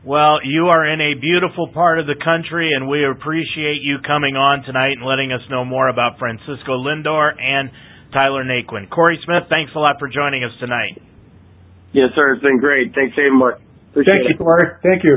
[0.04, 4.36] Well, you are in a beautiful part of the country, and we appreciate you coming
[4.36, 7.70] on tonight and letting us know more about Francisco Lindor and
[8.12, 8.90] Tyler Naquin.
[8.90, 11.00] Corey Smith, thanks a lot for joining us tonight.
[11.94, 12.34] Yes, sir.
[12.34, 12.92] It's been great.
[12.94, 13.62] Thanks, David Mark.
[13.90, 14.38] Appreciate Thank you, it.
[14.44, 14.66] Corey.
[14.82, 15.16] Thank you.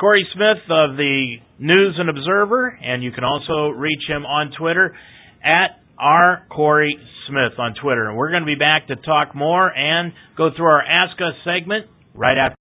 [0.00, 4.96] Corey Smith of the News and Observer, and you can also reach him on Twitter
[5.44, 6.46] at R.
[6.50, 6.98] Corey
[7.28, 8.08] Smith on Twitter.
[8.08, 11.34] And we're going to be back to talk more and go through our Ask Us
[11.44, 12.67] segment right after this time.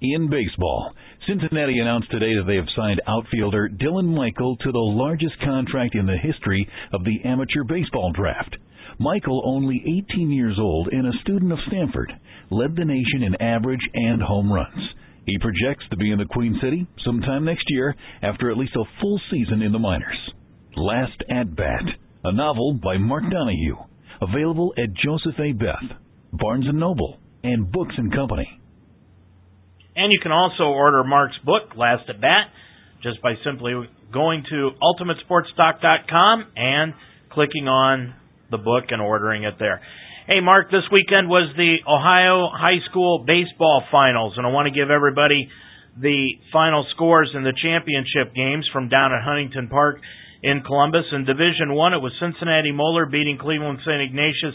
[0.00, 0.92] In baseball,
[1.28, 6.06] Cincinnati announced today that they have signed outfielder Dylan Michael to the largest contract in
[6.06, 8.56] the history of the amateur baseball draft.
[8.98, 9.80] Michael, only
[10.10, 12.12] 18 years old and a student of Stanford,
[12.50, 14.82] led the nation in average and home runs.
[15.24, 19.00] He projects to be in the Queen City sometime next year after at least a
[19.00, 20.18] full season in the minors.
[20.74, 21.84] Last at Bat,
[22.24, 23.76] a novel by Mark Donahue,
[24.20, 25.52] available at Joseph A.
[25.52, 25.96] Beth,
[26.32, 28.48] Barnes & Noble, and Books and Company.
[29.94, 32.48] And you can also order Mark's book, Last at Bat,
[33.02, 33.74] just by simply
[34.12, 36.94] going to ultimatesportstalk.com and
[37.30, 38.14] clicking on
[38.50, 39.80] the book and ordering it there.
[40.26, 44.74] Hey, Mark, this weekend was the Ohio High School Baseball Finals, and I want to
[44.74, 45.48] give everybody
[45.98, 50.00] the final scores in the championship games from down at Huntington Park
[50.42, 51.04] in Columbus.
[51.12, 54.00] In Division One, it was Cincinnati Moeller beating Cleveland St.
[54.00, 54.54] Ignatius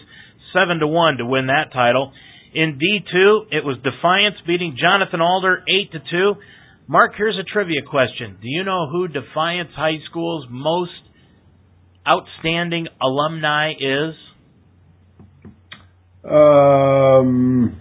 [0.53, 2.13] seven to one to win that title.
[2.57, 6.33] In D2, it was Defiance beating Jonathan Alder 8 to 2.
[6.87, 8.37] Mark, here's a trivia question.
[8.41, 10.89] Do you know who Defiance High School's most
[12.07, 14.15] outstanding alumni is?
[16.25, 17.79] Um,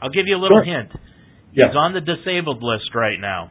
[0.00, 0.64] I'll give you a little Sure.
[0.64, 0.90] hint.
[1.52, 1.66] yeah.
[1.68, 3.50] He's on the disabled list right now.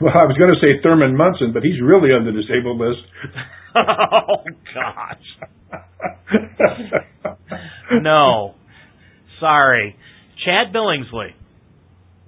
[0.00, 3.02] Well, I was going to say Thurman Munson, but he's really on the disabled list.
[3.78, 5.28] oh gosh.
[8.02, 8.54] no.
[9.40, 9.96] Sorry.
[10.44, 11.34] Chad Billingsley.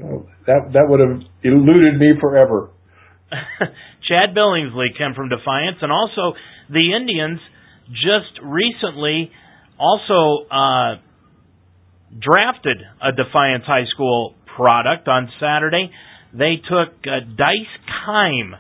[0.03, 2.71] Oh, that that would have eluded me forever.
[4.09, 6.37] Chad Billingsley came from Defiance, and also
[6.69, 7.41] the Indians
[7.91, 9.31] just recently
[9.79, 10.97] also uh,
[12.19, 15.91] drafted a Defiance High School product on Saturday.
[16.33, 17.75] They took uh, Dace
[18.07, 18.53] Kime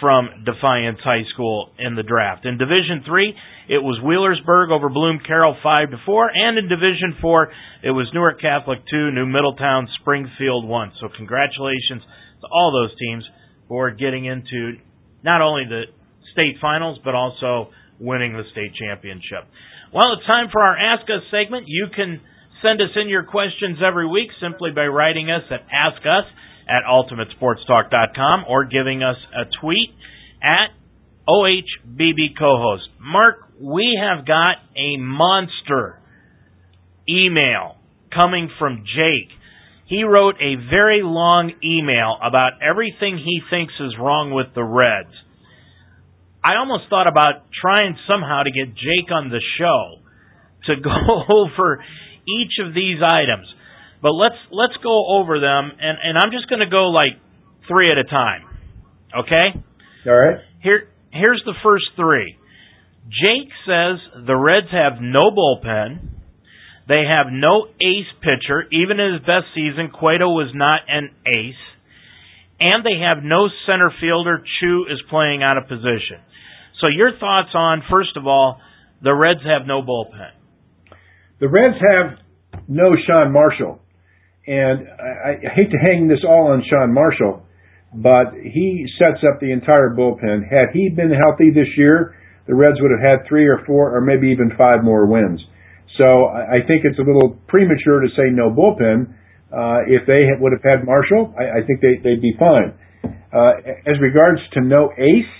[0.00, 2.46] from Defiance High School in the draft.
[2.46, 3.34] In Division Three,
[3.68, 7.50] it was Wheelersburg over Bloom Carroll five to four, and in Division Four,
[7.82, 10.92] it was Newark Catholic two, New Middletown Springfield one.
[11.00, 12.02] So congratulations
[12.40, 13.24] to all those teams
[13.68, 14.78] for getting into
[15.24, 15.82] not only the
[16.32, 19.44] state finals but also winning the state championship.
[19.92, 21.64] Well, it's time for our Ask Us segment.
[21.66, 22.20] You can
[22.62, 26.26] send us in your questions every week simply by writing us at Ask Us
[26.68, 29.90] at ultimatesportstalk.com or giving us a tweet
[30.42, 30.70] at
[31.28, 32.88] OHBB co-host.
[33.00, 36.00] Mark, we have got a monster
[37.08, 37.76] email
[38.14, 39.30] coming from Jake.
[39.86, 45.14] He wrote a very long email about everything he thinks is wrong with the Reds.
[46.44, 50.00] I almost thought about trying somehow to get Jake on the show
[50.66, 51.82] to go over
[52.28, 53.48] each of these items.
[54.00, 57.18] But let's let's go over them and, and I'm just gonna go like
[57.66, 58.42] three at a time.
[59.16, 59.60] Okay?
[60.06, 60.38] All right.
[60.62, 62.36] Here here's the first three.
[63.08, 66.18] Jake says the Reds have no bullpen.
[66.88, 68.64] They have no ace pitcher.
[68.72, 71.64] Even in his best season, Cueto was not an ace.
[72.60, 74.42] And they have no center fielder.
[74.60, 76.20] Choo is playing out of position.
[76.80, 78.60] So your thoughts on, first of all,
[79.02, 80.32] the Reds have no bullpen.
[81.40, 82.18] The Reds have
[82.66, 83.80] no Sean Marshall,
[84.48, 87.44] and I, I hate to hang this all on Sean Marshall,
[87.92, 90.48] but he sets up the entire bullpen.
[90.48, 94.00] Had he been healthy this year, the Reds would have had three or four or
[94.00, 95.40] maybe even five more wins.
[95.98, 99.12] So I I think it's a little premature to say no bullpen.
[99.52, 102.76] Uh, if they had, would have had Marshall, I, I think they, they'd be fine.
[103.32, 103.52] Uh,
[103.88, 105.32] as regards to no ace,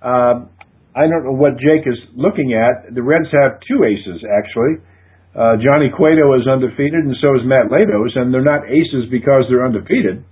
[0.00, 0.48] um,
[0.96, 2.94] I don't know what Jake is looking at.
[2.94, 4.84] The Reds have two aces actually.
[5.32, 9.44] Uh, Johnny Cueto is undefeated, and so is Matt Latos, and they're not aces because
[9.48, 10.24] they're undefeated.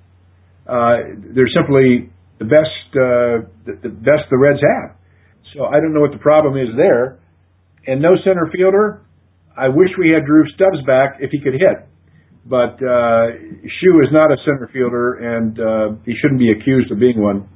[0.68, 4.96] Uh, they're simply the best, uh, the, the best the Reds have.
[5.54, 7.18] So I don't know what the problem is there.
[7.86, 9.00] And no center fielder.
[9.56, 11.88] I wish we had Drew Stubbs back if he could hit,
[12.46, 13.32] but uh,
[13.80, 17.48] Choo is not a center fielder, and uh, he shouldn't be accused of being one.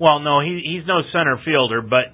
[0.00, 2.10] Well, no, he he's no center fielder, but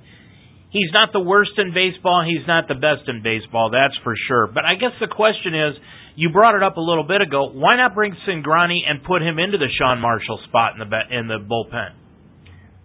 [0.71, 2.25] he's not the worst in baseball.
[2.27, 3.71] He's not the best in baseball.
[3.71, 4.47] That's for sure.
[4.47, 5.75] But I guess the question is,
[6.16, 7.51] you brought it up a little bit ago.
[7.55, 11.29] Why not bring Cingrani and put him into the Sean Marshall spot in the in
[11.29, 11.95] the bullpen?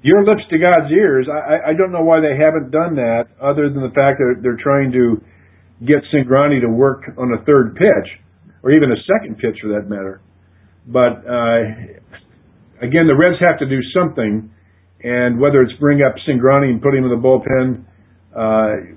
[0.04, 1.28] Your lips to God's ears.
[1.32, 4.60] I, I don't know why they haven't done that, other than the fact that they're
[4.62, 5.24] trying to
[5.80, 8.10] get Cingrani to work on a third pitch,
[8.62, 10.22] or even a second pitch for that matter.
[10.86, 14.52] But uh, again, the Reds have to do something
[15.04, 17.84] and whether it's bring up Cingrani and put him in the bullpen,
[18.36, 18.94] uh,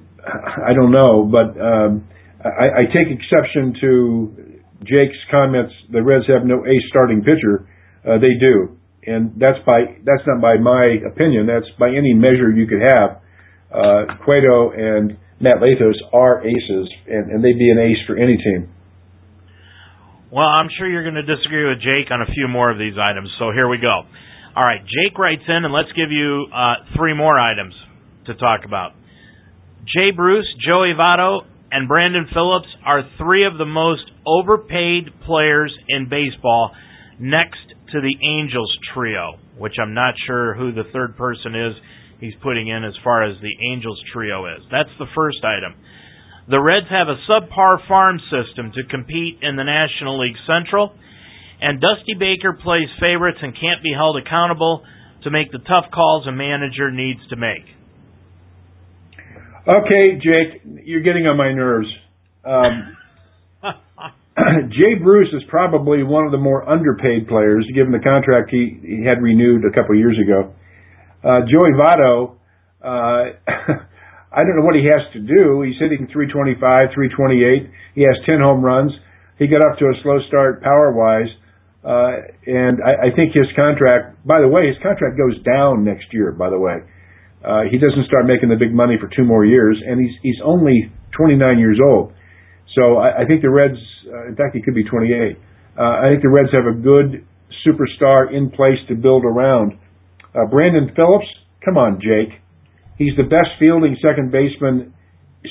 [0.66, 1.26] I don't know.
[1.26, 2.08] But um,
[2.44, 5.74] I, I take exception to Jake's comments.
[5.90, 7.68] The Reds have no ace starting pitcher.
[8.06, 11.46] Uh, they do, and that's by that's not by my opinion.
[11.46, 13.20] That's by any measure you could have.
[13.66, 18.36] Uh, Cueto and Matt Latos are aces, and, and they'd be an ace for any
[18.38, 18.70] team.
[20.30, 22.94] Well, I'm sure you're going to disagree with Jake on a few more of these
[22.98, 24.02] items, so here we go.
[24.56, 27.74] All right, Jake writes in, and let's give you uh, three more items
[28.24, 28.92] to talk about.
[29.84, 31.40] Jay Bruce, Joey Votto,
[31.70, 36.70] and Brandon Phillips are three of the most overpaid players in baseball
[37.20, 41.74] next to the Angels trio, which I'm not sure who the third person is
[42.18, 44.64] he's putting in as far as the Angels trio is.
[44.70, 45.76] That's the first item.
[46.48, 50.96] The Reds have a subpar farm system to compete in the National League Central
[51.60, 54.84] and Dusty Baker plays favorites and can't be held accountable
[55.24, 57.64] to make the tough calls a manager needs to make.
[59.66, 61.88] Okay, Jake, you're getting on my nerves.
[62.44, 62.96] Um,
[64.70, 69.04] Jay Bruce is probably one of the more underpaid players, given the contract he, he
[69.04, 70.54] had renewed a couple of years ago.
[71.24, 72.36] Uh, Joey Votto,
[72.84, 73.34] uh,
[74.30, 75.62] I don't know what he has to do.
[75.62, 76.60] He's hitting 325,
[76.94, 77.70] 328.
[77.96, 78.92] He has 10 home runs.
[79.38, 81.32] He got off to a slow start power wise.
[81.86, 86.10] Uh, and I, I think his contract, by the way, his contract goes down next
[86.10, 86.82] year, by the way.
[87.46, 90.40] Uh, he doesn't start making the big money for two more years, and he's, he's
[90.42, 92.12] only 29 years old.
[92.74, 93.78] So I, I think the Reds,
[94.10, 95.38] uh, in fact, he could be 28.
[95.78, 97.24] Uh, I think the Reds have a good
[97.62, 99.78] superstar in place to build around.
[100.34, 101.30] Uh, Brandon Phillips,
[101.64, 102.34] come on, Jake.
[102.98, 104.92] He's the best fielding second baseman,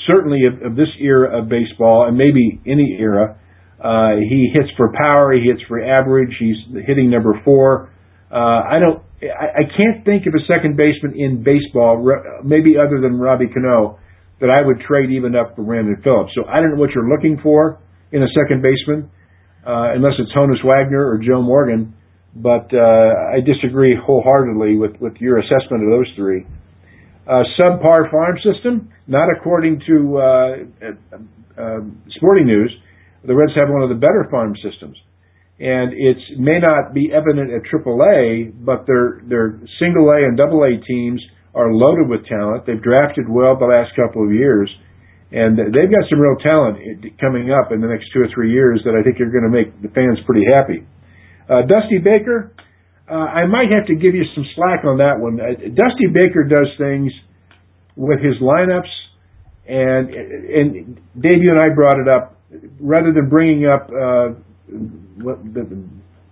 [0.05, 3.39] certainly of, of this era of baseball, and maybe any era.
[3.85, 5.31] Uh, he hits for power.
[5.31, 6.33] He hits for average.
[6.39, 6.57] He's
[6.87, 7.93] hitting number four.
[8.31, 9.03] Uh, I don't.
[9.21, 12.01] I, I can't think of a second baseman in baseball,
[12.43, 13.99] maybe other than Robbie Cano,
[14.41, 16.31] that I would trade even up for Brandon Phillips.
[16.33, 17.79] So I don't know what you're looking for
[18.11, 19.11] in a second baseman,
[19.61, 21.93] uh, unless it's Honus Wagner or Joe Morgan.
[22.35, 26.41] But uh, I disagree wholeheartedly with with your assessment of those three.
[27.27, 30.25] Uh, subpar farm system, not according to uh,
[30.81, 31.79] uh, uh,
[32.17, 32.73] Sporting News
[33.27, 34.97] the Reds have one of the better farm systems.
[35.57, 40.63] And it may not be evident at AAA, but their their single A and double
[40.63, 41.23] A teams
[41.55, 42.67] are loaded with talent.
[42.67, 44.67] They've drafted well the last couple of years,
[45.31, 46.77] and they've got some real talent
[47.23, 49.55] coming up in the next two or three years that I think are going to
[49.55, 50.83] make the fans pretty happy.
[51.47, 52.51] Uh, Dusty Baker,
[53.07, 55.39] uh, I might have to give you some slack on that one.
[55.39, 57.15] Uh, Dusty Baker does things
[57.95, 58.91] with his lineups,
[59.63, 62.34] and and Dave, you and I brought it up
[62.79, 64.35] rather than bringing up uh,
[65.21, 65.63] what the,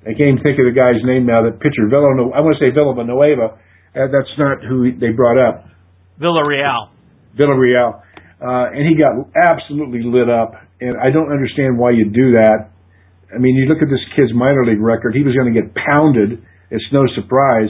[0.03, 1.43] I can't think of the guy's name now.
[1.43, 2.35] That pitcher Villanueva.
[2.35, 3.55] I want to say Villanueva.
[3.95, 5.65] Uh, that's not who they brought up.
[6.19, 6.89] Villarreal.
[7.37, 8.01] Villarreal.
[8.41, 10.59] Uh, and he got absolutely lit up.
[10.81, 12.73] And I don't understand why you do that.
[13.33, 15.15] I mean, you look at this kid's minor league record.
[15.15, 16.43] He was going to get pounded.
[16.69, 17.69] It's no surprise.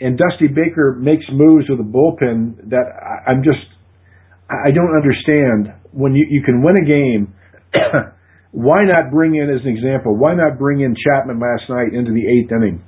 [0.00, 3.64] And Dusty Baker makes moves with a bullpen that I, I'm just,
[4.48, 5.74] I don't understand.
[5.90, 7.34] When you, you can win a game
[8.52, 12.12] why not bring in, as an example, why not bring in Chapman last night into
[12.12, 12.82] the eighth inning?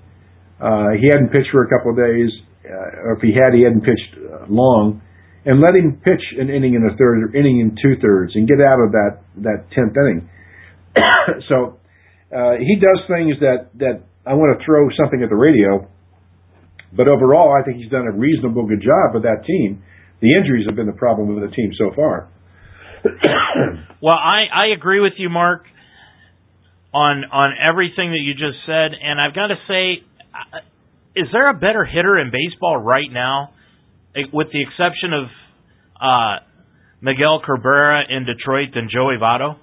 [0.60, 2.30] Uh, he hadn't pitched for a couple of days,
[2.66, 5.02] uh, or if he had, he hadn't pitched uh, long,
[5.44, 8.48] and let him pitch an inning in a third or inning in two thirds and
[8.48, 10.28] get out of that that tenth inning.
[11.48, 11.78] so
[12.34, 15.86] uh, he does things that that I want to throw something at the radio,
[16.92, 19.82] but overall, I think he's done a reasonable good job with that team.
[20.20, 22.28] The injuries have been the problem with the team so far.
[24.02, 25.64] well, I I agree with you, Mark,
[26.92, 30.58] on on everything that you just said, and I've got to say, uh,
[31.16, 33.52] is there a better hitter in baseball right now,
[34.16, 35.26] eh, with the exception of
[36.00, 36.44] uh,
[37.00, 39.56] Miguel Cabrera in Detroit than Joey Votto?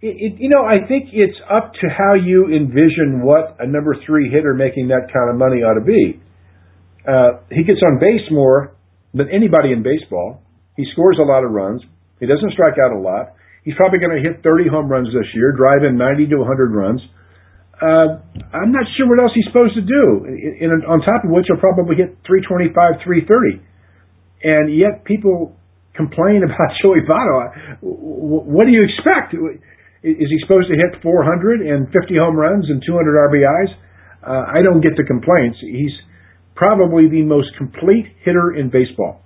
[0.00, 3.96] It, it, you know, I think it's up to how you envision what a number
[4.06, 6.20] three hitter making that kind of money ought to be.
[7.06, 8.76] Uh, he gets on base more
[9.12, 10.42] than anybody in baseball.
[10.76, 11.82] He scores a lot of runs.
[12.20, 13.34] He doesn't strike out a lot.
[13.64, 16.72] He's probably going to hit 30 home runs this year, drive in 90 to 100
[16.74, 17.00] runs.
[17.78, 18.18] Uh,
[18.50, 20.26] I'm not sure what else he's supposed to do.
[20.26, 22.74] And on top of which, he'll probably hit 325,
[23.06, 23.62] 330.
[24.42, 25.54] and yet people
[25.94, 27.78] complain about Joey Votto.
[27.82, 29.34] What do you expect?
[30.02, 33.70] Is he supposed to hit 400 and 50 home runs and 200 RBIs?
[34.26, 35.58] Uh, I don't get the complaints.
[35.60, 35.94] He's
[36.54, 39.22] probably the most complete hitter in baseball,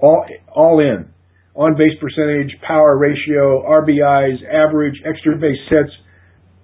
[0.00, 1.11] all all in,
[1.54, 5.90] on base percentage, power ratio, RBIs, average, extra base hits.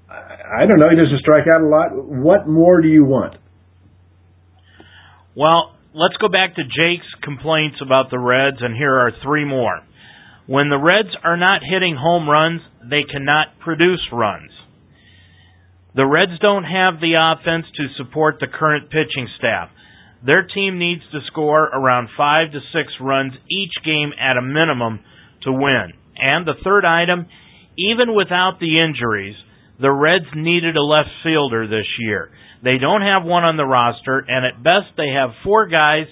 [0.09, 0.89] I don't know.
[0.89, 1.91] He doesn't strike out a lot.
[1.93, 3.37] What more do you want?
[5.37, 9.83] Well, let's go back to Jake's complaints about the Reds, and here are three more.
[10.47, 14.51] When the Reds are not hitting home runs, they cannot produce runs.
[15.95, 19.69] The Reds don't have the offense to support the current pitching staff.
[20.25, 25.01] Their team needs to score around five to six runs each game at a minimum
[25.43, 25.93] to win.
[26.17, 27.27] And the third item,
[27.77, 29.37] even without the injuries,
[29.81, 32.31] the Reds needed a left fielder this year.
[32.65, 36.07] They don't have one on the roster, and at best they have four guys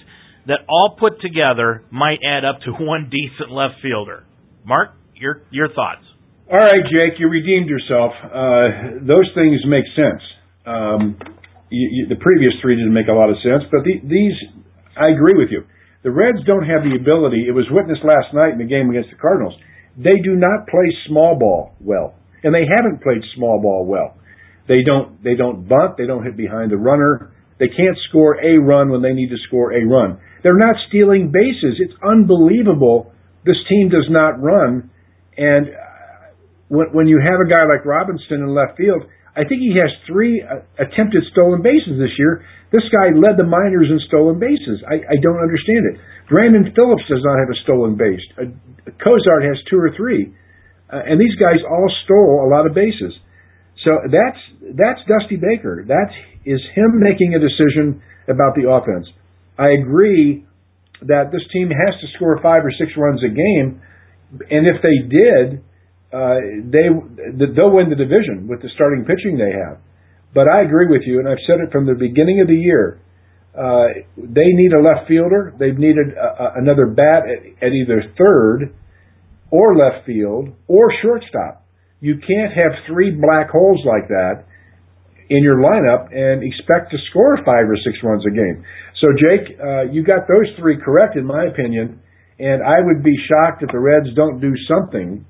[0.47, 4.23] that all put together might add up to one decent left fielder.
[4.65, 6.03] Mark, your your thoughts?
[6.49, 8.13] All right, Jake, you redeemed yourself.
[8.23, 10.21] Uh, those things make sense.
[10.65, 11.17] Um,
[11.69, 14.35] you, you, the previous three didn't make a lot of sense, but the, these,
[14.95, 15.63] I agree with you.
[16.03, 17.45] The Reds don't have the ability.
[17.47, 19.55] It was witnessed last night in the game against the Cardinals.
[19.97, 24.15] They do not play small ball well, and they haven't played small ball well.
[24.67, 27.33] They don't they don't bunt, they don't hit behind the runner.
[27.59, 30.19] They can't score a run when they need to score a run.
[30.43, 31.81] They're not stealing bases.
[31.81, 33.11] It's unbelievable.
[33.43, 34.91] This team does not run,
[35.35, 36.35] and uh,
[36.67, 39.03] when, when you have a guy like Robinson in left field,
[39.37, 42.41] I think he has three uh, attempted stolen bases this year.
[42.73, 44.81] This guy led the minors in stolen bases.
[44.81, 46.01] I, I don't understand it.
[46.25, 48.25] Brandon Phillips does not have a stolen base.
[48.33, 48.49] Uh,
[48.97, 50.33] Cozart has two or three,
[50.89, 53.13] uh, and these guys all stole a lot of bases.
[53.85, 54.41] So that's
[54.73, 55.85] that's Dusty Baker.
[55.85, 56.09] That
[56.43, 59.05] is him making a decision about the offense.
[59.53, 60.49] I agree
[61.05, 63.81] that this team has to score five or six runs a game,
[64.49, 65.61] and if they did,
[66.13, 66.39] uh,
[66.71, 66.87] they
[67.35, 69.79] they'll win the division with the starting pitching they have.
[70.33, 73.01] But I agree with you, and I've said it from the beginning of the year.
[73.57, 75.55] Uh, they need a left fielder.
[75.57, 78.71] They've needed a, a, another bat at, at either third
[79.49, 81.65] or left field or shortstop.
[81.99, 84.45] You can't have three black holes like that
[85.29, 88.63] in your lineup and expect to score five or six runs a game.
[89.01, 91.99] So, Jake, uh, you got those three correct, in my opinion,
[92.39, 95.25] and I would be shocked if the Reds don't do something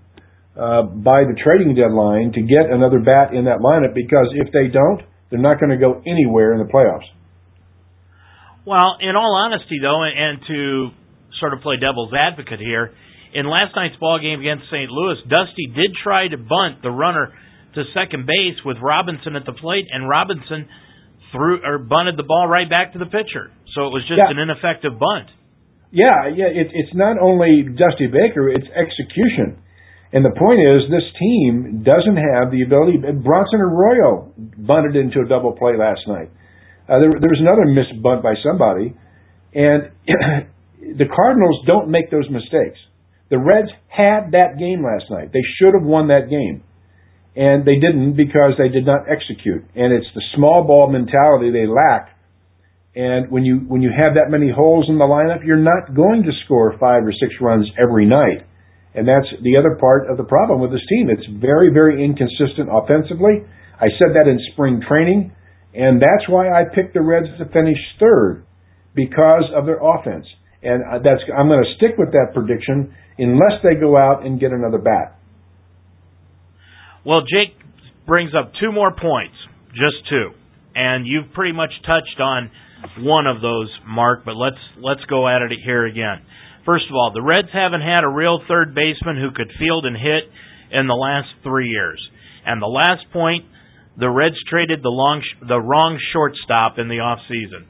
[0.58, 4.68] uh, by the trading deadline to get another bat in that lineup because if they
[4.74, 7.05] don't, they're not going to go anywhere in the playoffs.
[8.66, 10.89] Well, in all honesty, though, and to
[11.39, 12.91] sort of play devil's advocate here,
[13.34, 14.89] in last night's ball game against St.
[14.89, 17.32] Louis, Dusty did try to bunt the runner
[17.76, 20.68] to second base with Robinson at the plate, and Robinson
[21.32, 23.53] threw or bunted the ball right back to the pitcher.
[23.76, 24.34] So it was just yeah.
[24.34, 25.30] an ineffective bunt.
[25.91, 26.49] Yeah, yeah.
[26.49, 29.62] It, it's not only Dusty Baker; it's execution.
[30.14, 32.97] And the point is, this team doesn't have the ability.
[32.97, 36.32] Bronson Arroyo bunted into a double play last night.
[36.88, 38.95] Uh, there, there was another missed bunt by somebody,
[39.51, 39.91] and
[40.80, 42.80] the Cardinals don't make those mistakes.
[43.30, 45.34] The Reds had that game last night.
[45.34, 46.64] They should have won that game.
[47.36, 49.68] And they didn't because they did not execute.
[49.76, 52.16] And it's the small ball mentality they lack.
[52.95, 56.24] And when you when you have that many holes in the lineup, you're not going
[56.24, 58.47] to score five or six runs every night.
[58.98, 61.14] And that's the other part of the problem with this team.
[61.14, 63.45] It's very, very inconsistent offensively.
[63.78, 65.32] I said that in spring training,
[65.78, 68.43] and that's why I picked the Reds to finish third
[68.95, 70.26] because of their offense.
[70.64, 74.39] And uh, that's I'm going to stick with that prediction unless they go out and
[74.39, 75.22] get another bat.
[77.06, 77.54] Well, Jake
[78.08, 79.38] brings up two more points,
[79.78, 80.32] just two,
[80.74, 82.50] and you've pretty much touched on
[82.98, 84.26] one of those, Mark.
[84.26, 86.26] But let's let's go at it here again.
[86.68, 89.95] First of all, the Reds haven't had a real third baseman who could field and
[89.95, 90.28] hit
[90.70, 91.97] in the last three years.
[92.45, 93.45] And the last point,
[93.97, 97.65] the Reds traded the long the wrong shortstop in the off season.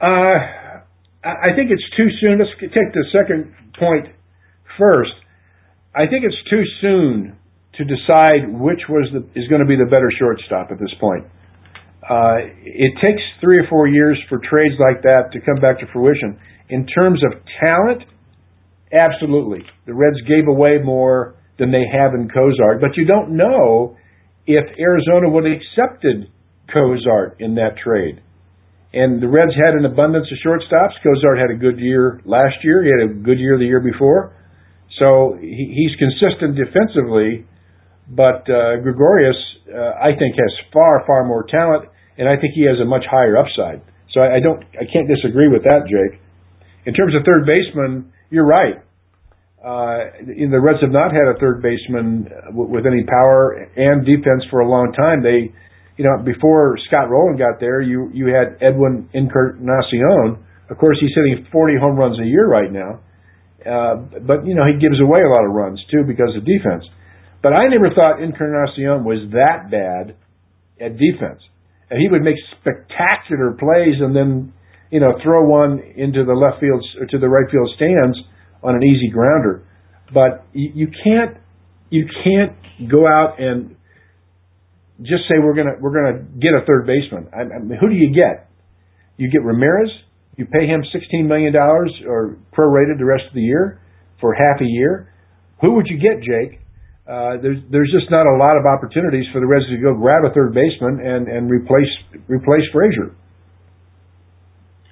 [0.00, 0.78] Uh
[1.24, 2.38] I think it's too soon.
[2.38, 4.06] Let's take the second point
[4.78, 5.10] first.
[5.90, 7.36] I think it's too soon
[7.74, 11.26] to decide which was the, is going to be the better shortstop at this point.
[12.08, 15.86] Uh, it takes three or four years for trades like that to come back to
[15.92, 16.40] fruition.
[16.70, 18.02] In terms of talent,
[18.92, 19.60] absolutely.
[19.86, 23.96] The Reds gave away more than they have in Cozart, but you don't know
[24.46, 26.32] if Arizona would have accepted
[26.72, 28.22] Cozart in that trade.
[28.94, 30.96] And the Reds had an abundance of shortstops.
[31.04, 32.82] Cozart had a good year last year.
[32.82, 34.32] He had a good year the year before.
[34.98, 37.44] So he, he's consistent defensively,
[38.08, 39.36] but uh, Gregorius,
[39.68, 43.04] uh, I think, has far, far more talent, and I think he has a much
[43.08, 43.80] higher upside.
[44.12, 46.20] So I, I don't, I can't disagree with that, Jake.
[46.84, 48.82] In terms of third baseman, you're right.
[49.58, 54.46] Uh, the Reds have not had a third baseman w- with any power and defense
[54.50, 55.22] for a long time.
[55.22, 55.50] They,
[55.98, 60.38] you know, before Scott Rolen got there, you you had Edwin Encarnacion.
[60.70, 63.00] Of course, he's hitting 40 home runs a year right now.
[63.66, 66.86] Uh, but you know, he gives away a lot of runs too because of defense.
[67.42, 70.14] But I never thought Encarnacion was that bad
[70.80, 71.42] at defense.
[71.90, 74.52] And he would make spectacular plays and then,
[74.90, 78.16] you know, throw one into the left field or to the right field stands
[78.62, 79.64] on an easy grounder.
[80.12, 81.36] But you, can't
[81.90, 82.56] you can't
[82.90, 83.76] go out and
[85.00, 87.28] just say we're gonna we're gonna get a third baseman.
[87.32, 88.50] I, I mean, who do you get?
[89.16, 89.90] You get Ramirez.
[90.36, 93.80] You pay him sixteen million dollars or prorated the rest of the year
[94.20, 95.12] for half a year.
[95.60, 96.60] Who would you get, Jake?
[97.08, 100.28] Uh, there's there's just not a lot of opportunities for the Reds to go grab
[100.28, 101.88] a third baseman and and replace
[102.28, 103.16] replace Frazier.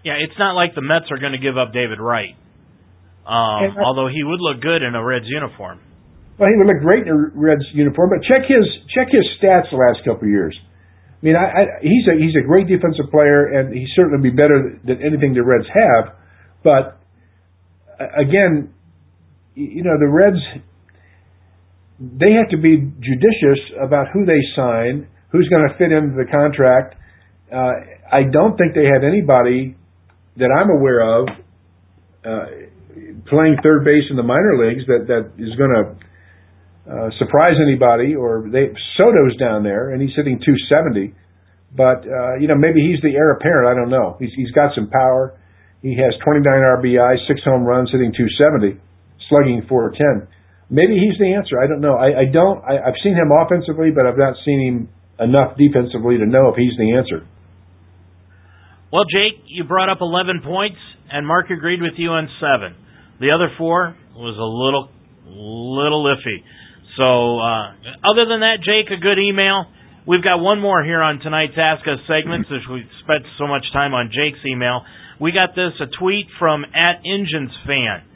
[0.00, 2.32] Yeah, it's not like the Mets are going to give up David Wright.
[3.26, 5.82] Um, although he would look good in a Reds uniform.
[6.38, 8.64] Well, he would look great in a Reds uniform, but check his
[8.96, 10.56] check his stats the last couple of years.
[10.56, 14.32] I mean, I, I, he's a he's a great defensive player, and he certainly be
[14.32, 16.16] better than anything the Reds have.
[16.64, 16.96] But
[18.00, 18.72] again,
[19.52, 20.40] you know, the Reds
[21.98, 26.28] they have to be judicious about who they sign, who's going to fit into the
[26.30, 26.94] contract.
[27.52, 27.72] Uh,
[28.12, 29.76] I don't think they have anybody
[30.36, 31.28] that I'm aware of.
[32.24, 32.66] Uh,
[33.28, 35.84] playing third base in the minor leagues that that is going to
[36.86, 38.14] uh, surprise anybody.
[38.14, 41.14] Or they Soto's down there and he's hitting 270,
[41.76, 43.70] but uh, you know maybe he's the heir apparent.
[43.70, 44.16] I don't know.
[44.18, 45.38] He's he's got some power.
[45.82, 48.80] He has 29 RBI, six home runs, hitting 270,
[49.28, 50.26] slugging 410.
[50.68, 51.62] Maybe he's the answer.
[51.62, 51.94] I don't know.
[51.94, 52.58] I, I don't.
[52.64, 54.76] I, I've seen him offensively, but I've not seen him
[55.18, 57.26] enough defensively to know if he's the answer.
[58.92, 60.78] Well, Jake, you brought up 11 points,
[61.10, 62.74] and Mark agreed with you on seven.
[63.20, 64.90] The other four was a little
[65.26, 66.42] little iffy.
[66.96, 69.66] So uh, other than that, Jake, a good email.
[70.06, 73.66] We've got one more here on tonight's Ask Us segment since we spent so much
[73.72, 74.82] time on Jake's email.
[75.20, 78.06] We got this a tweet from at Engines fan.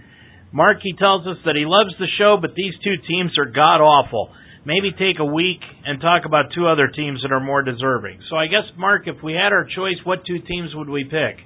[0.52, 3.80] Mark he tells us that he loves the show, but these two teams are god
[3.80, 4.30] awful.
[4.66, 8.20] Maybe take a week and talk about two other teams that are more deserving.
[8.28, 11.40] So I guess Mark, if we had our choice, what two teams would we pick?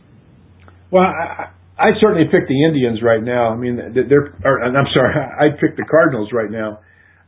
[0.90, 3.52] Well, I, I'd certainly pick the Indians right now.
[3.52, 4.34] I mean, they're.
[4.44, 6.80] Or, I'm sorry, I'd pick the Cardinals right now.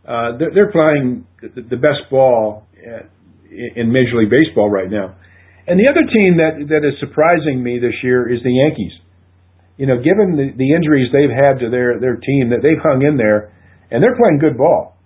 [0.06, 2.66] Uh, they're, they're playing the, the best ball
[3.50, 5.16] in Major League Baseball right now.
[5.66, 8.94] And the other team that that is surprising me this year is the Yankees.
[9.76, 13.04] You know, given the, the injuries they've had to their their team, that they've hung
[13.04, 13.52] in there,
[13.90, 14.96] and they're playing good ball,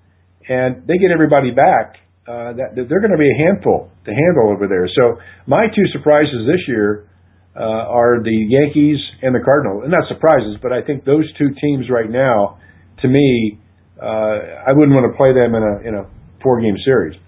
[0.49, 1.99] and they get everybody back.
[2.29, 4.87] Uh, that, they're going to be a handful to handle over there.
[4.95, 7.11] So my two surprises this year
[7.57, 9.83] uh, are the Yankees and the Cardinals.
[9.83, 12.61] And not surprises, but I think those two teams right now,
[13.03, 13.59] to me,
[14.01, 16.07] uh, I wouldn't want to play them in a in a
[16.43, 17.19] four game series.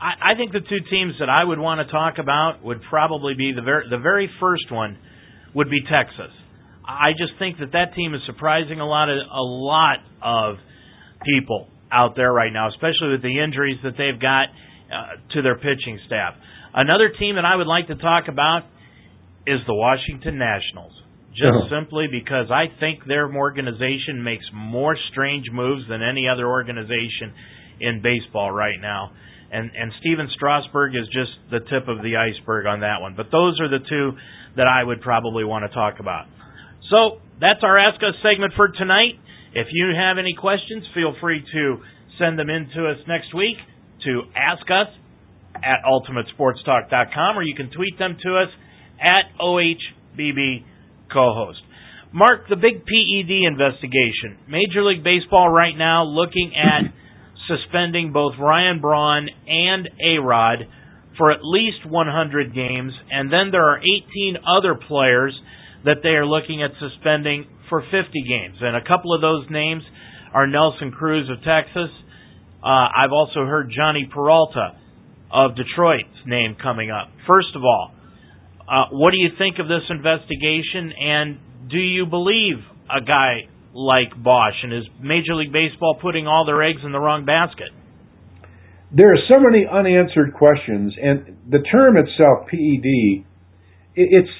[0.00, 3.34] I, I think the two teams that I would want to talk about would probably
[3.34, 4.98] be the very the very first one
[5.58, 6.30] would be Texas.
[6.86, 10.56] I just think that that team is surprising a lot of a lot of
[11.26, 14.54] people out there right now, especially with the injuries that they've got
[14.88, 16.34] uh, to their pitching staff.
[16.72, 18.70] Another team that I would like to talk about
[19.46, 20.92] is the Washington Nationals.
[21.34, 21.74] Just uh-huh.
[21.74, 27.34] simply because I think their organization makes more strange moves than any other organization
[27.80, 29.10] in baseball right now.
[29.50, 33.14] And and Stephen Strasburg is just the tip of the iceberg on that one.
[33.16, 34.12] But those are the two
[34.58, 36.26] that I would probably want to talk about.
[36.90, 39.14] So that's our Ask Us segment for tonight.
[39.54, 41.78] If you have any questions, feel free to
[42.18, 43.56] send them in to us next week
[44.04, 44.90] to ask us
[45.56, 48.50] at ultimatesportstalk.com or you can tweet them to us
[49.00, 50.64] at OHBB
[51.12, 51.60] co-host.
[52.12, 54.42] Mark, the big PED investigation.
[54.48, 56.90] Major League Baseball right now looking at
[57.46, 60.66] suspending both Ryan Braun and A-Rod
[61.18, 65.38] for at least 100 games, and then there are 18 other players
[65.84, 67.92] that they are looking at suspending for 50
[68.22, 68.56] games.
[68.60, 69.82] And a couple of those names
[70.32, 71.90] are Nelson Cruz of Texas.
[72.62, 74.78] Uh, I've also heard Jhonny Peralta
[75.32, 77.10] of Detroit's name coming up.
[77.26, 77.92] First of all,
[78.68, 81.38] uh, what do you think of this investigation, and
[81.70, 82.56] do you believe
[82.90, 86.98] a guy like Bosch and is Major League Baseball putting all their eggs in the
[86.98, 87.68] wrong basket?
[88.90, 93.24] There are so many unanswered questions, and the term itself, PED,
[93.94, 94.34] it's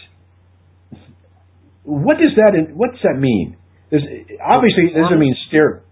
[1.84, 3.56] what does that what's that mean?
[3.90, 4.04] Does,
[4.44, 5.84] obviously, it doesn't mean steroid.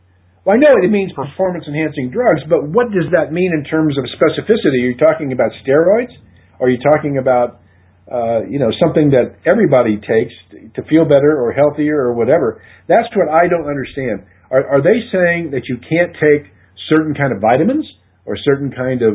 [0.45, 3.99] Well, I know it means performance enhancing drugs, but what does that mean in terms
[3.99, 4.85] of specificity?
[4.85, 6.15] Are you talking about steroids?
[6.61, 7.61] Are you talking about
[8.07, 10.31] uh, you know, something that everybody takes
[10.79, 12.63] to feel better or healthier or whatever.
[12.87, 14.23] That's what I don't understand.
[14.47, 16.47] Are, are they saying that you can't take
[16.87, 17.83] certain kind of vitamins
[18.27, 19.15] or certain kind of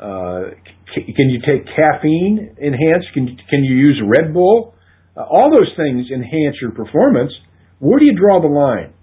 [0.00, 0.50] uh,
[0.94, 3.08] c- can you take caffeine enhanced?
[3.14, 4.74] Can you, can you use Red Bull?
[5.16, 7.32] Uh, all those things enhance your performance.
[7.78, 8.94] Where do you draw the line?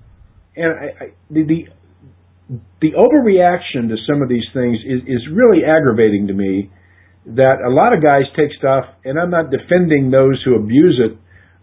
[0.55, 1.59] And I, I, the, the
[2.79, 6.69] the overreaction to some of these things is, is really aggravating to me
[7.25, 11.17] that a lot of guys take stuff, and I'm not defending those who abuse it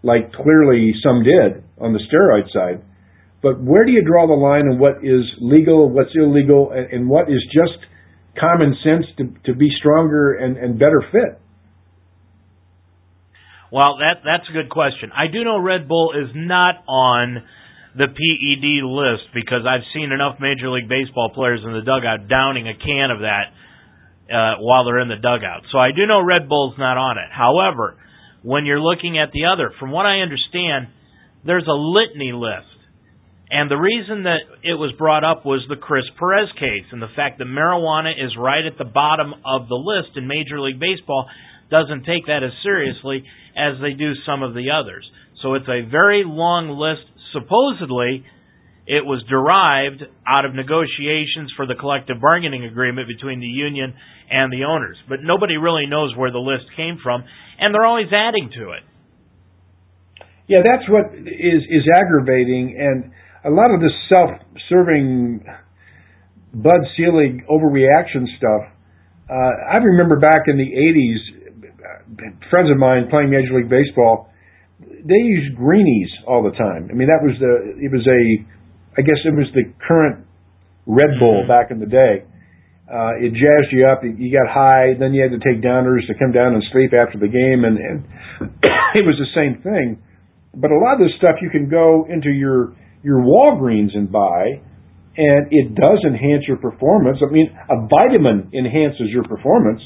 [0.05, 2.83] like clearly some did on the steroid side,
[3.43, 7.09] but where do you draw the line on what is legal, what's illegal, and, and
[7.09, 7.77] what is just
[8.39, 11.43] common sense to, to be stronger and, and better fit?
[13.69, 15.11] Well, that that's a good question.
[15.11, 17.43] I do know Red Bull is not on
[17.97, 22.67] the PED list because I've seen enough Major League Baseball players in the dugout downing
[22.67, 23.53] a can of that
[24.29, 25.65] uh, while they're in the dugout.
[25.71, 27.29] So I do know Red Bull's not on it.
[27.29, 27.97] However,
[28.41, 30.87] when you're looking at the other, from what I understand,
[31.45, 32.69] there's a litany list.
[33.53, 37.13] And the reason that it was brought up was the Chris Perez case and the
[37.15, 41.29] fact that marijuana is right at the bottom of the list in Major League Baseball
[41.69, 43.21] doesn't take that as seriously
[43.53, 45.05] as they do some of the others.
[45.45, 47.05] So it's a very long list.
[47.29, 48.25] Supposedly,
[48.89, 53.93] it was derived out of negotiations for the collective bargaining agreement between the union
[54.33, 54.97] and the owners.
[55.07, 57.21] But nobody really knows where the list came from,
[57.61, 58.83] and they're always adding to it.
[60.49, 63.13] Yeah, that's what is is aggravating, and
[63.45, 65.45] a lot of this self-serving
[66.53, 68.69] Bud Selig overreaction stuff.
[69.29, 74.29] Uh, I remember back in the '80s, friends of mine playing Major League Baseball,
[74.79, 76.87] they used greenies all the time.
[76.91, 78.21] I mean, that was the it was a,
[78.99, 80.25] I guess it was the current
[80.85, 81.47] Red Bull mm-hmm.
[81.47, 82.27] back in the day
[82.93, 84.03] uh, it jazzed you up.
[84.03, 87.17] You got high, then you had to take downers to come down and sleep after
[87.17, 87.97] the game, and, and
[88.99, 90.03] it was the same thing.
[90.53, 94.61] But a lot of this stuff you can go into your your Walgreens and buy,
[95.15, 97.19] and it does enhance your performance.
[97.21, 99.81] I mean, a vitamin enhances your performance,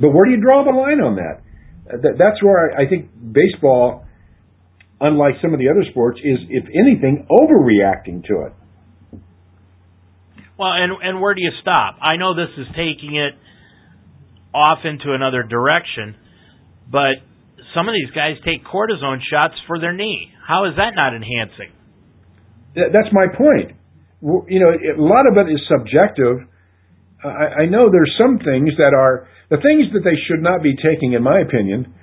[0.00, 1.42] but where do you draw the line on that?
[1.90, 4.04] That's where I think baseball,
[5.00, 8.52] unlike some of the other sports, is if anything overreacting to it.
[10.58, 11.98] Well, and and where do you stop?
[12.02, 13.34] I know this is taking it
[14.54, 16.16] off into another direction,
[16.90, 17.22] but
[17.74, 20.32] some of these guys take cortisone shots for their knee.
[20.46, 21.72] How is that not enhancing?
[22.74, 23.72] That's my point.
[24.20, 26.48] You know, a lot of it is subjective.
[27.22, 30.76] I, I know there's some things that are the things that they should not be
[30.76, 31.94] taking, in my opinion,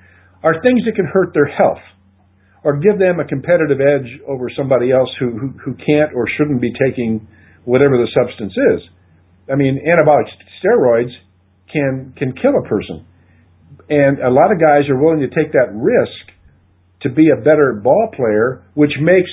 [0.42, 1.82] are things that can hurt their health
[2.64, 6.60] or give them a competitive edge over somebody else who who, who can't or shouldn't
[6.60, 7.28] be taking
[7.64, 8.80] whatever the substance is.
[9.50, 10.26] I mean, anabolic
[10.58, 11.14] steroids
[11.72, 13.06] can can kill a person,
[13.88, 16.34] and a lot of guys are willing to take that risk
[17.02, 19.30] to be a better ball player, which makes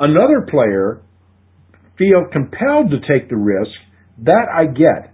[0.00, 1.02] another player
[1.98, 3.72] feel compelled to take the risk.
[4.24, 5.12] That I get,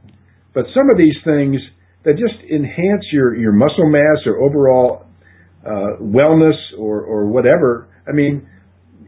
[0.55, 1.57] but some of these things
[2.05, 5.07] that just enhance your your muscle mass or overall
[5.66, 7.89] uh, wellness or or whatever.
[8.07, 8.47] I mean,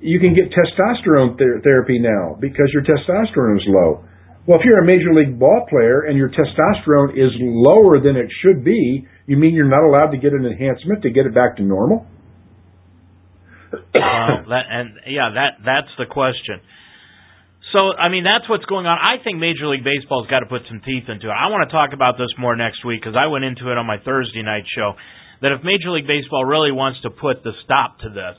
[0.01, 4.05] you can get testosterone ther- therapy now because your testosterone is low.
[4.47, 8.29] Well, if you're a major league ball player and your testosterone is lower than it
[8.43, 11.57] should be, you mean you're not allowed to get an enhancement to get it back
[11.57, 12.07] to normal?
[13.95, 16.61] Well, um, that, and yeah, that that's the question.
[17.75, 18.95] So, I mean, that's what's going on.
[18.95, 21.35] I think Major League Baseball's got to put some teeth into it.
[21.35, 23.83] I want to talk about this more next week because I went into it on
[23.83, 24.95] my Thursday night show.
[25.43, 28.39] That if Major League Baseball really wants to put the stop to this,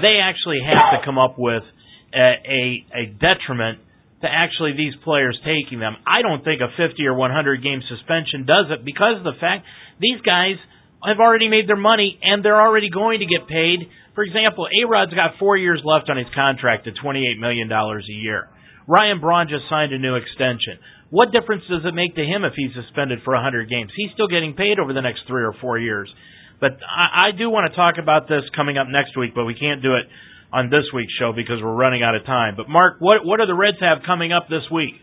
[0.00, 1.66] they actually have to come up with
[2.14, 2.62] a, a,
[2.94, 3.82] a detriment
[4.22, 5.98] to actually these players taking them.
[6.06, 9.66] I don't think a 50 or 100 game suspension does it because of the fact
[10.00, 10.56] these guys
[11.04, 13.90] have already made their money and they're already going to get paid.
[14.14, 17.98] For example, A Rod's got four years left on his contract at $28 million a
[18.08, 18.48] year.
[18.86, 20.78] Ryan Braun just signed a new extension.
[21.10, 23.90] What difference does it make to him if he's suspended for 100 games?
[23.96, 26.12] He's still getting paid over the next three or four years.
[26.60, 29.54] But I, I do want to talk about this coming up next week, but we
[29.54, 30.06] can't do it
[30.52, 32.54] on this week's show because we're running out of time.
[32.56, 34.94] But Mark, what what do the Reds have coming up this week?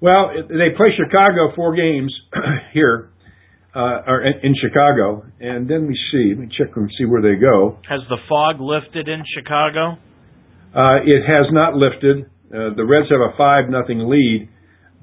[0.00, 2.12] Well, they play Chicago four games
[2.74, 3.13] here,
[3.74, 6.30] uh, or in Chicago, and then we see.
[6.30, 7.78] Let me check and see where they go.
[7.88, 9.98] Has the fog lifted in Chicago?
[10.74, 12.26] Uh, it has not lifted.
[12.54, 14.48] Uh, the Reds have a five nothing lead,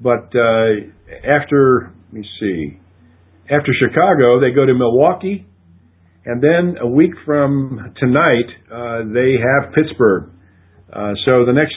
[0.00, 0.88] but uh,
[1.20, 2.78] after let me see,
[3.50, 5.46] after Chicago, they go to Milwaukee,
[6.24, 10.30] and then a week from tonight, uh, they have Pittsburgh.
[10.90, 11.74] Uh, so the next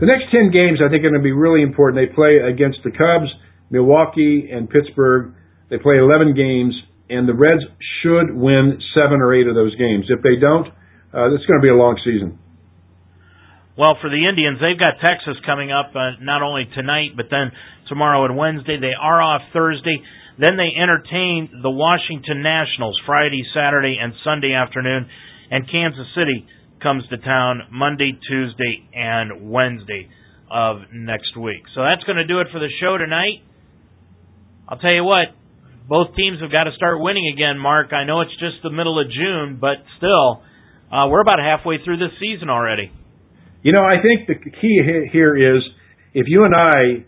[0.00, 2.00] the next ten games, I think, are going to be really important.
[2.00, 3.30] They play against the Cubs,
[3.70, 5.34] Milwaukee, and Pittsburgh.
[5.70, 6.74] They play 11 games
[7.10, 7.66] and the Reds
[8.02, 10.06] should win seven or eight of those games.
[10.08, 10.68] If they don't,
[11.10, 12.38] uh, it's going to be a long season.
[13.76, 17.50] Well, for the Indians, they've got Texas coming up uh, not only tonight, but then
[17.88, 18.78] tomorrow and Wednesday.
[18.78, 19.98] They are off Thursday.
[20.38, 25.10] Then they entertain the Washington Nationals Friday, Saturday, and Sunday afternoon.
[25.50, 26.46] And Kansas City
[26.82, 30.08] comes to town Monday, Tuesday, and Wednesday
[30.50, 31.62] of next week.
[31.74, 33.42] So that's going to do it for the show tonight.
[34.68, 35.34] I'll tell you what,
[35.90, 37.92] both teams have got to start winning again, Mark.
[37.92, 40.40] I know it's just the middle of June, but still,
[40.86, 42.92] uh, we're about halfway through this season already.
[43.62, 44.80] You know, I think the key
[45.10, 45.64] here is
[46.14, 47.04] if you and I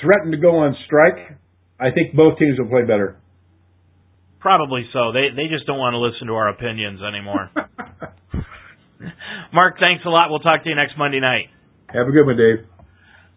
[0.00, 1.36] threaten to go on strike,
[1.78, 3.18] I think both teams will play better.
[4.38, 5.10] Probably so.
[5.12, 7.50] They they just don't want to listen to our opinions anymore.
[9.52, 10.30] Mark, thanks a lot.
[10.30, 11.48] We'll talk to you next Monday night.
[11.88, 12.69] Have a good one, Dave.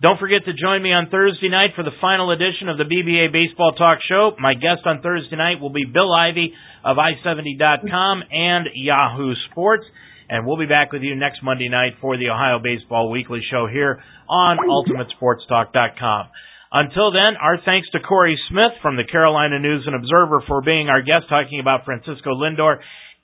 [0.03, 3.31] Don't forget to join me on Thursday night for the final edition of the BBA
[3.31, 4.35] Baseball Talk Show.
[4.37, 6.51] My guest on Thursday night will be Bill Ivie
[6.83, 9.85] of i70.com and Yahoo Sports.
[10.27, 13.65] And we'll be back with you next Monday night for the Ohio Baseball Weekly Show
[13.71, 16.27] here on UltimateSportsTalk.com.
[16.73, 20.89] Until then, our thanks to Corey Smith from the Carolina News and Observer for being
[20.89, 22.79] our guest talking about Francisco Lindor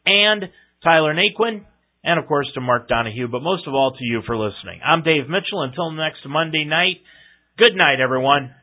[0.05, 0.45] and
[0.82, 1.65] Tyler Naquin
[2.04, 4.82] and of course to Mark Donahue, but most of all to you for listening.
[4.86, 5.64] I'm Dave Mitchell.
[5.64, 7.02] Until next Monday night,
[7.58, 8.56] good night, everyone.